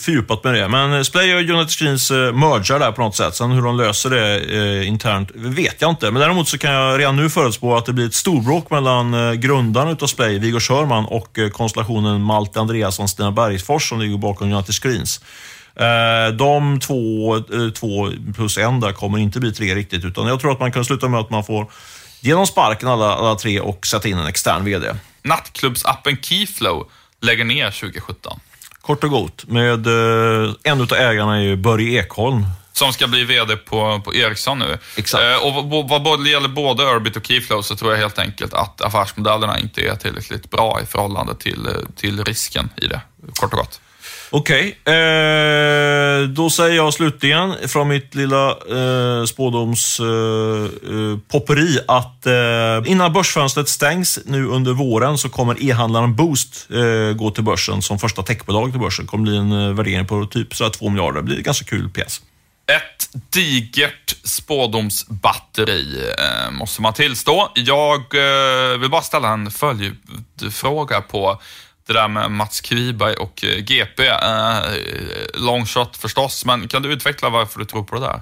fördjupat 0.05 0.45
mig 0.45 0.59
i 0.59 0.61
det. 0.61 0.69
Men 0.69 1.05
Splay 1.05 1.35
och 1.35 1.41
United 1.41 1.71
Screens 1.71 2.11
eh, 2.11 2.17
mergar 2.17 2.79
där 2.79 2.93
på 2.93 3.03
något 3.03 3.17
sätt. 3.17 3.35
Sen 3.35 3.51
hur 3.51 3.63
de 3.63 3.77
löser 3.77 4.11
det 4.11 4.39
eh, 4.39 4.89
internt 4.89 5.31
vet 5.35 5.83
jag 5.83 5.91
inte. 5.91 6.11
Men 6.11 6.21
däremot 6.21 6.49
så 6.49 6.59
kan 6.59 6.73
jag 6.73 7.01
redan 7.01 7.17
nu 7.17 7.31
förutspå 7.31 7.77
att 7.77 7.87
det 7.87 7.93
blir 7.93 8.07
ett 8.07 8.15
storbråk 8.15 8.71
mellan 8.71 9.15
eh, 9.15 9.33
grundaren 9.33 9.89
utav 9.89 10.07
Splay, 10.07 10.39
Viggo 10.39 10.61
Sörman 10.61 11.05
och 11.05 11.39
konstellationen 11.53 12.23
Malte 12.23 12.61
Andreasson, 12.61 13.09
Stina 13.09 13.31
Bergfors 13.33 13.89
som 13.89 14.01
ligger 14.01 14.19
bakom 14.19 14.53
United 14.53 14.75
Screens. 14.75 15.21
De 16.39 16.81
två, 16.81 17.41
två 17.75 18.11
plus 18.37 18.59
en 18.59 18.81
där 18.81 18.93
kommer 18.93 19.19
inte 19.19 19.41
bli 19.41 19.53
tre 19.53 19.75
riktigt, 19.75 20.05
utan 20.05 20.27
jag 20.27 20.41
tror 20.41 20.53
att 20.53 20.61
man 20.61 20.73
kan 20.73 20.85
sluta 20.85 21.09
med 21.09 21.21
att 21.21 21.31
man 21.31 21.45
får 21.45 21.71
ge 22.21 22.33
dem 22.33 22.47
sparken 22.47 22.89
alla, 22.89 23.15
alla 23.15 23.35
tre 23.35 23.61
och 23.61 23.87
sätta 23.87 24.09
in 24.09 24.19
en 24.19 24.27
extern 24.27 24.65
VD. 24.65 24.95
Nattklubbsappen 25.23 26.17
Keyflow 26.23 26.91
lägger 27.21 27.45
ner 27.45 27.71
2017. 27.71 28.41
Kort 28.81 29.05
och 29.05 29.11
gott. 29.11 29.45
Med, 29.49 29.87
eh, 29.87 30.55
en 30.63 30.81
av 30.81 30.93
ägarna 30.93 31.37
är 31.37 31.41
ju 31.41 31.57
Börje 31.57 32.01
Ekholm. 32.01 32.47
Som 32.73 32.93
ska 32.93 33.07
bli 33.07 33.25
VD 33.25 33.57
på, 33.57 34.01
på 34.05 34.15
Ericsson 34.15 34.59
nu. 34.59 34.79
Exakt. 34.97 35.25
Eh, 35.25 35.47
och 35.47 35.89
vad, 35.89 36.05
vad 36.05 36.27
gäller 36.27 36.49
både 36.49 36.83
Urbit 36.83 37.17
och 37.17 37.27
Keyflow 37.27 37.63
så 37.63 37.77
tror 37.77 37.93
jag 37.93 37.99
helt 37.99 38.19
enkelt 38.19 38.55
att 38.55 38.81
affärsmodellerna 38.81 39.59
inte 39.59 39.81
är 39.81 39.97
tillräckligt 39.97 40.51
bra 40.51 40.81
i 40.83 40.87
förhållande 40.87 41.35
till, 41.35 41.69
till 41.97 42.25
risken 42.25 42.71
i 42.77 42.87
det, 42.87 43.01
kort 43.41 43.53
och 43.53 43.59
gott. 43.59 43.81
Okej, 44.39 44.79
okay. 44.83 44.95
eh, 44.95 46.23
då 46.29 46.51
säger 46.51 46.77
jag 46.77 46.95
slutligen 46.95 47.69
från 47.69 47.89
mitt 47.89 48.15
lilla 48.15 48.51
eh, 48.51 49.25
spådomspopperi 49.25 51.77
eh, 51.77 51.77
eh 51.77 51.97
att 51.97 52.27
eh, 52.27 52.83
innan 52.93 53.13
börsfönstret 53.13 53.69
stängs 53.69 54.19
nu 54.25 54.47
under 54.47 54.73
våren 54.73 55.19
så 55.19 55.29
kommer 55.29 55.63
e-handlaren 55.63 56.17
Boost 56.17 56.69
eh, 56.71 57.13
gå 57.17 57.31
till 57.31 57.45
börsen 57.45 57.83
som 57.83 57.99
första 57.99 58.23
techbolag 58.23 58.71
till 58.71 58.81
börsen. 58.81 59.05
Det 59.05 59.09
kommer 59.09 59.23
bli 59.23 59.37
en 59.37 59.53
eh, 59.53 59.75
värdering 59.75 60.07
på 60.07 60.27
typ 60.27 60.55
sådär 60.55 60.71
2 60.71 60.89
miljarder. 60.89 61.21
Det 61.21 61.23
blir 61.23 61.37
en 61.37 61.43
ganska 61.43 61.65
kul 61.65 61.91
pjäs. 61.91 62.21
Ett 62.67 63.09
digert 63.31 64.17
spådomsbatteri, 64.25 66.13
eh, 66.19 66.51
måste 66.51 66.83
man 66.83 66.93
tillstå. 66.93 67.53
Jag 67.55 68.01
eh, 68.01 68.79
vill 68.79 68.91
bara 68.91 69.03
ställa 69.03 69.29
en 69.29 69.51
följdfråga 69.51 71.01
på 71.01 71.41
det 71.87 71.93
där 71.93 72.09
med 72.09 72.31
Mats 72.31 72.61
Kviberg 72.61 73.15
och 73.15 73.45
eh, 73.45 73.59
GP. 73.59 74.07
Eh, 74.07 74.61
long 75.35 75.67
shot 75.67 75.97
förstås, 75.97 76.45
men 76.45 76.69
kan 76.69 76.83
du 76.83 76.93
utveckla 76.93 77.29
varför 77.29 77.59
du 77.59 77.65
tror 77.65 77.85
på 77.85 77.95
det 77.95 78.01
där? 78.01 78.21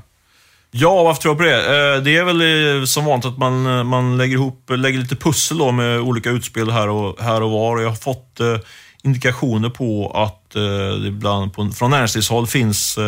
Ja, 0.71 1.03
varför 1.03 1.23
tror 1.23 1.33
jag 1.33 1.39
på 1.39 1.45
det? 1.45 1.95
Eh, 1.95 2.03
det 2.03 2.17
är 2.17 2.25
väl 2.25 2.41
eh, 2.81 2.85
som 2.85 3.05
vanligt 3.05 3.27
att 3.27 3.39
man, 3.39 3.87
man 3.87 4.17
lägger 4.17 4.35
ihop, 4.35 4.71
lägger 4.71 4.99
lite 4.99 5.17
pussel 5.17 5.59
då 5.59 5.73
med 5.73 6.01
olika 6.01 6.31
utspel 6.31 6.71
här 6.71 6.89
och, 6.89 7.21
här 7.21 7.43
och 7.43 7.51
var. 7.51 7.81
Jag 7.81 7.89
har 7.89 7.97
fått 7.97 8.41
indikationer 9.03 9.69
på 9.69 10.13
att 10.15 10.51
det 11.01 11.09
ibland 11.09 11.55
på, 11.55 11.71
från 11.71 11.91
näringslivshåll 11.91 12.47
finns 12.47 12.99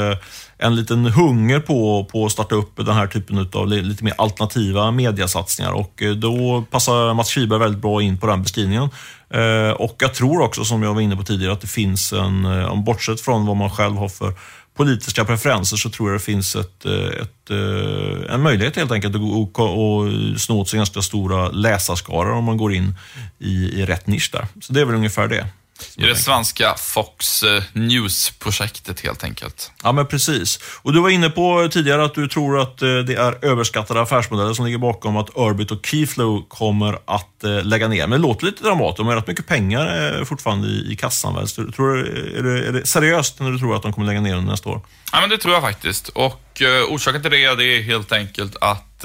en 0.58 0.76
liten 0.76 1.06
hunger 1.06 1.60
på, 1.60 2.04
på 2.12 2.26
att 2.26 2.32
starta 2.32 2.54
upp 2.54 2.76
den 2.76 2.94
här 2.94 3.06
typen 3.06 3.50
av 3.52 3.68
lite 3.68 4.04
mer 4.04 4.14
alternativa 4.18 4.90
mediasatsningar 4.90 5.72
och 5.72 6.02
då 6.16 6.64
passar 6.70 7.14
Mats 7.14 7.28
Kiberg 7.28 7.58
väldigt 7.58 7.82
bra 7.82 8.02
in 8.02 8.18
på 8.18 8.26
den 8.26 8.42
beskrivningen. 8.42 8.90
Eh, 9.30 9.70
och 9.70 9.96
jag 9.98 10.14
tror 10.14 10.40
också, 10.40 10.64
som 10.64 10.82
jag 10.82 10.94
var 10.94 11.00
inne 11.00 11.16
på 11.16 11.22
tidigare, 11.22 11.52
att 11.52 11.60
det 11.60 11.66
finns 11.66 12.12
en, 12.12 12.44
eh, 12.44 12.66
om 12.66 12.84
bortsett 12.84 13.20
från 13.20 13.46
vad 13.46 13.56
man 13.56 13.70
själv 13.70 13.96
har 13.96 14.08
för 14.08 14.32
politiska 14.76 15.24
preferenser, 15.24 15.76
så 15.76 15.90
tror 15.90 16.10
jag 16.10 16.20
det 16.20 16.24
finns 16.24 16.56
ett, 16.56 16.84
eh, 16.84 17.22
ett, 17.22 17.50
en 18.30 18.42
möjlighet 18.42 18.76
helt 18.76 18.92
enkelt 18.92 19.14
att 19.14 19.52
gå 19.52 19.62
och 19.62 20.10
snå 20.40 20.60
åt 20.60 20.68
sig 20.68 20.76
ganska 20.76 21.02
stora 21.02 21.48
läsarskaror 21.48 22.32
om 22.32 22.44
man 22.44 22.56
går 22.56 22.72
in 22.74 22.94
i, 23.38 23.80
i 23.80 23.86
rätt 23.86 24.06
nisch 24.06 24.30
där. 24.32 24.46
Så 24.60 24.72
det 24.72 24.80
är 24.80 24.84
väl 24.84 24.94
ungefär 24.94 25.28
det. 25.28 25.46
I 25.96 26.02
det 26.02 26.16
svenska 26.16 26.74
Fox 26.74 27.42
eh, 27.42 27.62
News-projektet 27.72 29.00
helt 29.00 29.24
enkelt. 29.24 29.70
Ja, 29.82 29.92
men 29.92 30.06
precis. 30.06 30.60
Och 30.82 30.92
Du 30.92 31.00
var 31.00 31.10
inne 31.10 31.30
på 31.30 31.68
tidigare 31.72 32.04
att 32.04 32.14
du 32.14 32.28
tror 32.28 32.60
att 32.60 32.82
eh, 32.82 32.98
det 32.98 33.14
är 33.14 33.44
överskattade 33.44 34.00
affärsmodeller 34.00 34.54
som 34.54 34.64
ligger 34.64 34.78
bakom 34.78 35.16
att 35.16 35.30
Urbit 35.34 35.70
och 35.70 35.86
Keyflow 35.86 36.48
kommer 36.48 36.98
att 37.04 37.44
eh, 37.44 37.64
lägga 37.64 37.88
ner. 37.88 38.06
Men 38.06 38.10
det 38.20 38.26
låter 38.26 38.46
lite 38.46 38.62
dramatiskt. 38.62 38.96
De 38.96 39.06
har 39.06 39.16
rätt 39.16 39.26
mycket 39.26 39.46
pengar 39.46 40.24
fortfarande 40.24 40.68
i 40.68 40.96
kassan. 41.00 41.34
Väl? 41.34 41.48
Så, 41.48 41.72
tror, 41.72 41.98
är, 41.98 42.42
det, 42.42 42.66
är 42.68 42.72
det 42.72 42.86
seriöst 42.86 43.40
när 43.40 43.50
du 43.50 43.58
tror 43.58 43.76
att 43.76 43.82
de 43.82 43.92
kommer 43.92 44.06
lägga 44.06 44.20
ner 44.20 44.34
under 44.34 44.50
nästa 44.50 44.68
år? 44.68 44.80
Ja, 45.12 45.20
men 45.20 45.30
det 45.30 45.38
tror 45.38 45.54
jag 45.54 45.62
faktiskt. 45.62 46.08
Och 46.08 46.62
orsaken 46.88 47.22
till 47.22 47.30
det, 47.30 47.54
det 47.54 47.64
är 47.64 47.82
helt 47.82 48.12
enkelt 48.12 48.56
att 48.60 49.04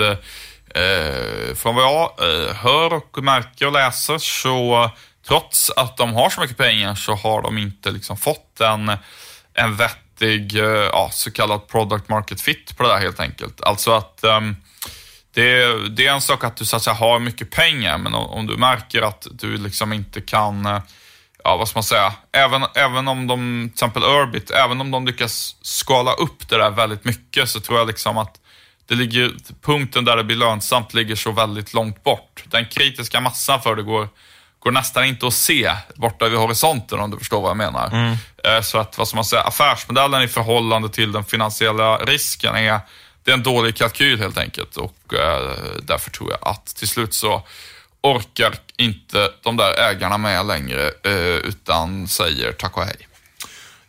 eh, 0.76 1.56
från 1.56 1.76
vad 1.76 1.84
jag 1.84 2.12
eh, 2.20 2.56
hör 2.56 2.94
och 2.94 3.24
märker 3.24 3.66
och 3.66 3.74
läser 3.74 4.18
så 4.18 4.92
trots 5.28 5.70
att 5.70 5.98
de 5.98 6.14
har 6.14 6.30
så 6.30 6.42
mycket 6.42 6.58
pengar 6.58 6.96
så 6.96 7.16
har 7.16 7.42
de 7.42 7.58
inte 7.58 7.92
liksom 7.92 8.18
fått 8.18 8.62
en, 8.62 8.92
en 9.54 9.76
vettig 9.76 10.56
eh, 10.56 10.66
ja, 10.66 11.10
så 11.14 11.32
kallad 11.32 11.68
product 11.68 12.10
market 12.10 12.42
fit 12.42 12.78
på 12.78 12.84
det 12.84 12.90
där 12.90 13.00
helt 13.00 13.20
enkelt. 13.20 13.62
Alltså 13.62 13.92
att 13.92 14.20
um, 14.24 14.56
det, 15.34 15.90
det, 15.90 16.08
är 16.08 16.14
en 16.14 16.22
sak 16.22 16.44
att 16.44 16.56
du 16.56 16.66
så 16.66 16.76
att 16.76 16.84
säga, 16.84 16.94
har 16.94 17.20
mycket 17.20 17.52
pengar, 17.52 17.98
men 17.98 18.14
om, 18.14 18.26
om, 18.26 18.48
du 18.48 18.58
märker 18.58 19.02
att 19.02 19.28
du 19.32 19.58
liksom 19.58 19.94
inte 19.94 20.22
kan, 20.22 20.66
eh, 20.66 20.82
ja 21.44 21.58
vad 21.58 21.68
ska 21.68 21.78
man 21.78 21.84
säga, 21.84 22.14
även, 22.32 22.64
även 22.76 23.08
om 23.08 23.28
de, 23.28 23.70
till 23.70 23.76
exempel 23.76 24.04
Urbit, 24.04 24.52
även 24.52 24.82
om 24.82 24.92
de 24.92 25.06
lyckas 25.06 25.56
skala 25.62 26.14
upp 26.14 26.50
det 26.50 26.58
där 26.58 26.70
väldigt 26.70 27.06
mycket 27.06 27.50
så 27.50 27.60
tror 27.60 27.78
jag 27.78 27.88
liksom 27.88 28.18
att 28.18 28.40
det 28.86 28.96
ligger, 28.96 29.32
punkten 29.62 30.06
där 30.06 30.18
det 30.18 30.24
blir 30.24 30.36
lönsamt 30.36 30.94
ligger 30.94 31.16
så 31.16 31.32
väldigt 31.32 31.74
långt 31.74 32.04
bort. 32.04 32.44
Den 32.46 32.66
kritiska 32.66 33.22
massan 33.22 33.62
för 33.62 33.76
det 33.76 33.84
går 33.84 34.10
går 34.63 34.71
nästan 34.71 35.06
inte 35.06 35.28
att 35.28 35.34
se 35.34 35.76
borta 35.95 36.30
vid 36.30 36.39
horisonten 36.39 37.00
om 37.00 37.12
du 37.12 37.17
förstår 37.17 37.41
vad 37.41 37.50
jag 37.50 37.58
menar. 37.58 37.88
Mm. 37.88 38.15
Eh, 38.43 38.62
Så 38.62 38.78
att, 38.78 38.97
vad 38.97 39.08
ska 39.08 39.15
man 39.15 39.26
säga, 39.26 39.41
affärsmodellen 39.41 40.21
i 40.21 40.28
förhållande 40.28 40.89
till 40.89 41.12
den 41.12 41.24
finansiella 41.24 41.97
risken 41.97 42.56
är, 42.56 42.80
det 43.24 43.32
är 43.32 43.34
en 43.34 43.43
dålig 43.43 43.76
kalkyl 43.76 44.19
helt 44.19 44.38
enkelt. 44.38 44.78
Och 44.78 45.13
eh, 45.13 45.52
därför 45.82 46.12
tror 46.12 46.32
jag 46.32 46.39
att 46.41 46.65
till 46.65 46.88
slut 46.88 47.13
så 47.13 47.43
orkar 48.02 48.56
inte 48.78 49.30
de 49.43 49.58
där 49.58 49.80
ägarna 49.80 50.17
med 50.17 50.45
längre, 50.45 50.91
eh, 51.04 51.13
utan 51.50 52.08
säger 52.08 52.52
tack 52.52 52.78
och 52.78 52.86
hej. 52.86 53.08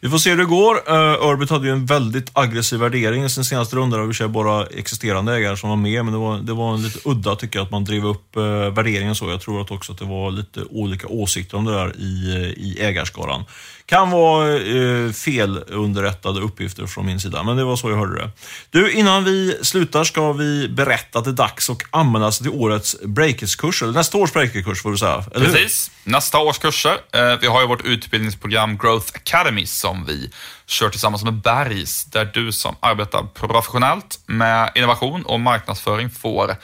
Vi 0.04 0.08
får 0.08 0.18
se 0.18 0.30
hur 0.30 0.36
det 0.36 0.44
går. 0.44 0.74
Uh, 0.74 1.52
hade 1.52 1.66
ju 1.66 1.72
en 1.72 1.86
väldigt 1.86 2.30
aggressiv 2.32 2.78
värdering 2.78 3.24
i 3.24 3.30
sin 3.30 3.44
senaste 3.44 3.76
runda. 3.76 3.96
Det 3.96 4.20
var 4.20 4.28
bara 4.28 4.66
existerande 4.66 5.34
ägare 5.36 5.56
som 5.56 5.70
var 5.70 5.76
med, 5.76 6.04
men 6.04 6.14
det 6.14 6.20
var, 6.20 6.38
det 6.38 6.52
var 6.52 6.78
lite 6.78 6.98
udda 7.04 7.36
tycker 7.36 7.58
jag 7.58 7.64
att 7.64 7.70
man 7.70 7.84
drev 7.84 8.06
upp 8.06 8.36
uh, 8.36 8.44
värderingen 8.44 9.14
så. 9.14 9.30
Jag 9.30 9.40
tror 9.40 9.60
att 9.60 9.70
också 9.70 9.92
att 9.92 9.98
det 9.98 10.04
var 10.04 10.30
lite 10.30 10.60
olika 10.70 11.06
åsikter 11.06 11.56
om 11.56 11.64
det 11.64 11.72
där 11.72 11.96
i, 11.98 12.36
eh, 12.36 12.64
i 12.64 12.76
ägarskaran. 12.80 13.44
Kan 13.86 14.10
vara 14.10 14.58
uh, 14.58 15.12
felunderrättade 15.12 16.40
uppgifter 16.40 16.86
från 16.86 17.06
min 17.06 17.20
sida, 17.20 17.42
men 17.42 17.56
det 17.56 17.64
var 17.64 17.76
så 17.76 17.90
jag 17.90 17.96
hörde 17.96 18.20
det. 18.20 18.30
Du, 18.70 18.92
innan 18.92 19.24
vi 19.24 19.58
slutar 19.62 20.04
ska 20.04 20.32
vi 20.32 20.68
berätta 20.68 21.18
att 21.18 21.24
det 21.24 21.30
är 21.30 21.32
dags 21.32 21.70
att 21.70 21.82
anmäla 21.90 22.32
sig 22.32 22.44
till 22.44 22.60
årets 22.60 22.96
breakerskurs, 23.04 23.82
eller 23.82 23.92
nästa 23.92 24.18
års 24.18 24.32
breakerskurs, 24.32 24.82
får 24.82 24.90
du 24.90 24.98
säga. 24.98 25.24
Eller 25.34 25.46
hur? 25.46 25.52
Precis. 25.52 25.90
Nästa 26.04 26.38
års 26.38 26.58
kurser. 26.58 26.96
Vi 27.40 27.46
har 27.46 27.60
ju 27.60 27.66
vårt 27.66 27.84
utbildningsprogram 27.84 28.78
Growth 28.78 29.12
Academy 29.14 29.66
som 29.66 29.91
vi 29.92 30.30
kör 30.66 30.88
tillsammans 30.88 31.24
med 31.24 31.34
Bergs, 31.34 32.04
där 32.04 32.24
du 32.24 32.52
som 32.52 32.76
arbetar 32.80 33.22
professionellt 33.22 34.20
med 34.26 34.70
innovation 34.74 35.22
och 35.22 35.40
marknadsföring 35.40 36.10
får 36.10 36.56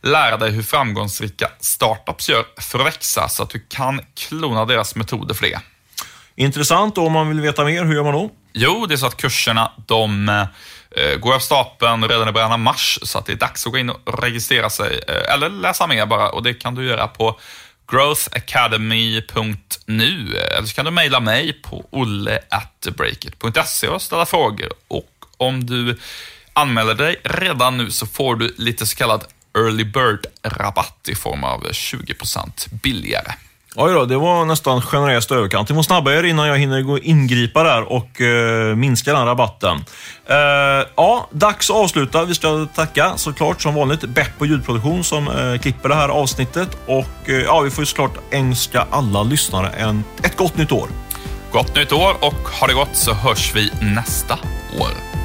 lära 0.00 0.36
dig 0.36 0.50
hur 0.50 0.62
framgångsrika 0.62 1.50
startups 1.60 2.28
gör 2.28 2.44
för 2.60 2.78
att 2.78 2.86
växa 2.86 3.28
så 3.28 3.42
att 3.42 3.50
du 3.50 3.58
kan 3.68 4.00
klona 4.14 4.64
deras 4.64 4.94
metoder 4.94 5.34
för 5.34 5.42
det. 5.42 5.60
Intressant, 6.34 6.98
och 6.98 7.06
om 7.06 7.12
man 7.12 7.28
vill 7.28 7.40
veta 7.40 7.64
mer, 7.64 7.84
hur 7.84 7.94
gör 7.94 8.04
man 8.04 8.12
då? 8.12 8.30
Jo, 8.52 8.86
det 8.86 8.94
är 8.94 8.96
så 8.96 9.06
att 9.06 9.16
kurserna 9.16 9.72
de 9.86 10.28
eh, 10.28 11.16
går 11.16 11.34
av 11.34 11.38
stapeln 11.38 12.08
redan 12.08 12.28
i 12.28 12.32
början 12.32 12.52
av 12.52 12.58
mars, 12.58 12.98
så 13.02 13.18
att 13.18 13.26
det 13.26 13.32
är 13.32 13.36
dags 13.36 13.66
att 13.66 13.72
gå 13.72 13.78
in 13.78 13.90
och 13.90 14.22
registrera 14.22 14.70
sig, 14.70 15.00
eh, 15.08 15.34
eller 15.34 15.48
läsa 15.48 15.86
mer 15.86 16.06
bara, 16.06 16.28
och 16.28 16.42
det 16.42 16.54
kan 16.54 16.74
du 16.74 16.86
göra 16.86 17.06
på 17.06 17.40
growthacademy.nu, 17.88 20.36
eller 20.36 20.66
så 20.66 20.74
kan 20.74 20.84
du 20.84 20.90
mejla 20.90 21.20
mig 21.20 21.62
på 21.62 21.86
olle.breakit.se 21.90 23.88
och 23.88 24.02
ställa 24.02 24.26
frågor. 24.26 24.72
Och 24.88 25.10
om 25.36 25.66
du 25.66 25.98
anmäler 26.52 26.94
dig 26.94 27.20
redan 27.24 27.78
nu 27.78 27.90
så 27.90 28.06
får 28.06 28.36
du 28.36 28.54
lite 28.58 28.86
så 28.86 28.96
kallad 28.96 29.24
early 29.58 29.84
bird-rabatt 29.84 31.08
i 31.08 31.14
form 31.14 31.44
av 31.44 31.62
20% 31.62 32.68
billigare. 32.70 33.32
Oj 33.78 33.92
då, 33.92 34.04
det 34.04 34.16
var 34.16 34.44
nästan 34.44 34.82
generöst 34.82 35.32
överkant. 35.32 35.70
Vi 35.70 35.74
måste 35.74 35.88
snabba 35.88 36.12
er 36.12 36.22
innan 36.22 36.48
jag 36.48 36.58
hinner 36.58 36.82
gå 36.82 36.98
ingripa 36.98 37.62
där 37.62 37.92
och 37.92 38.20
eh, 38.20 38.76
minska 38.76 39.12
den 39.12 39.26
rabatten. 39.26 39.84
Eh, 40.26 40.36
ja, 40.96 41.28
dags 41.30 41.70
att 41.70 41.76
avsluta. 41.76 42.24
Vi 42.24 42.34
ska 42.34 42.66
tacka 42.74 43.12
såklart 43.16 43.62
som 43.62 43.74
vanligt 43.74 44.00
Beppo 44.00 44.44
ljudproduktion 44.44 45.04
som 45.04 45.28
eh, 45.28 45.58
klipper 45.60 45.88
det 45.88 45.94
här 45.94 46.08
avsnittet. 46.08 46.78
Och 46.86 47.28
eh, 47.28 47.34
ja, 47.34 47.60
vi 47.60 47.70
får 47.70 47.82
ju 47.82 47.86
såklart 47.86 48.18
önska 48.30 48.86
alla 48.90 49.22
lyssnare 49.22 49.68
en, 49.68 50.04
ett 50.22 50.36
gott 50.36 50.56
nytt 50.56 50.72
år. 50.72 50.88
Gott 51.52 51.76
nytt 51.76 51.92
år 51.92 52.14
och 52.20 52.48
ha 52.60 52.66
det 52.66 52.74
gott 52.74 52.96
så 52.96 53.12
hörs 53.12 53.52
vi 53.54 53.70
nästa 53.80 54.34
år. 54.80 55.15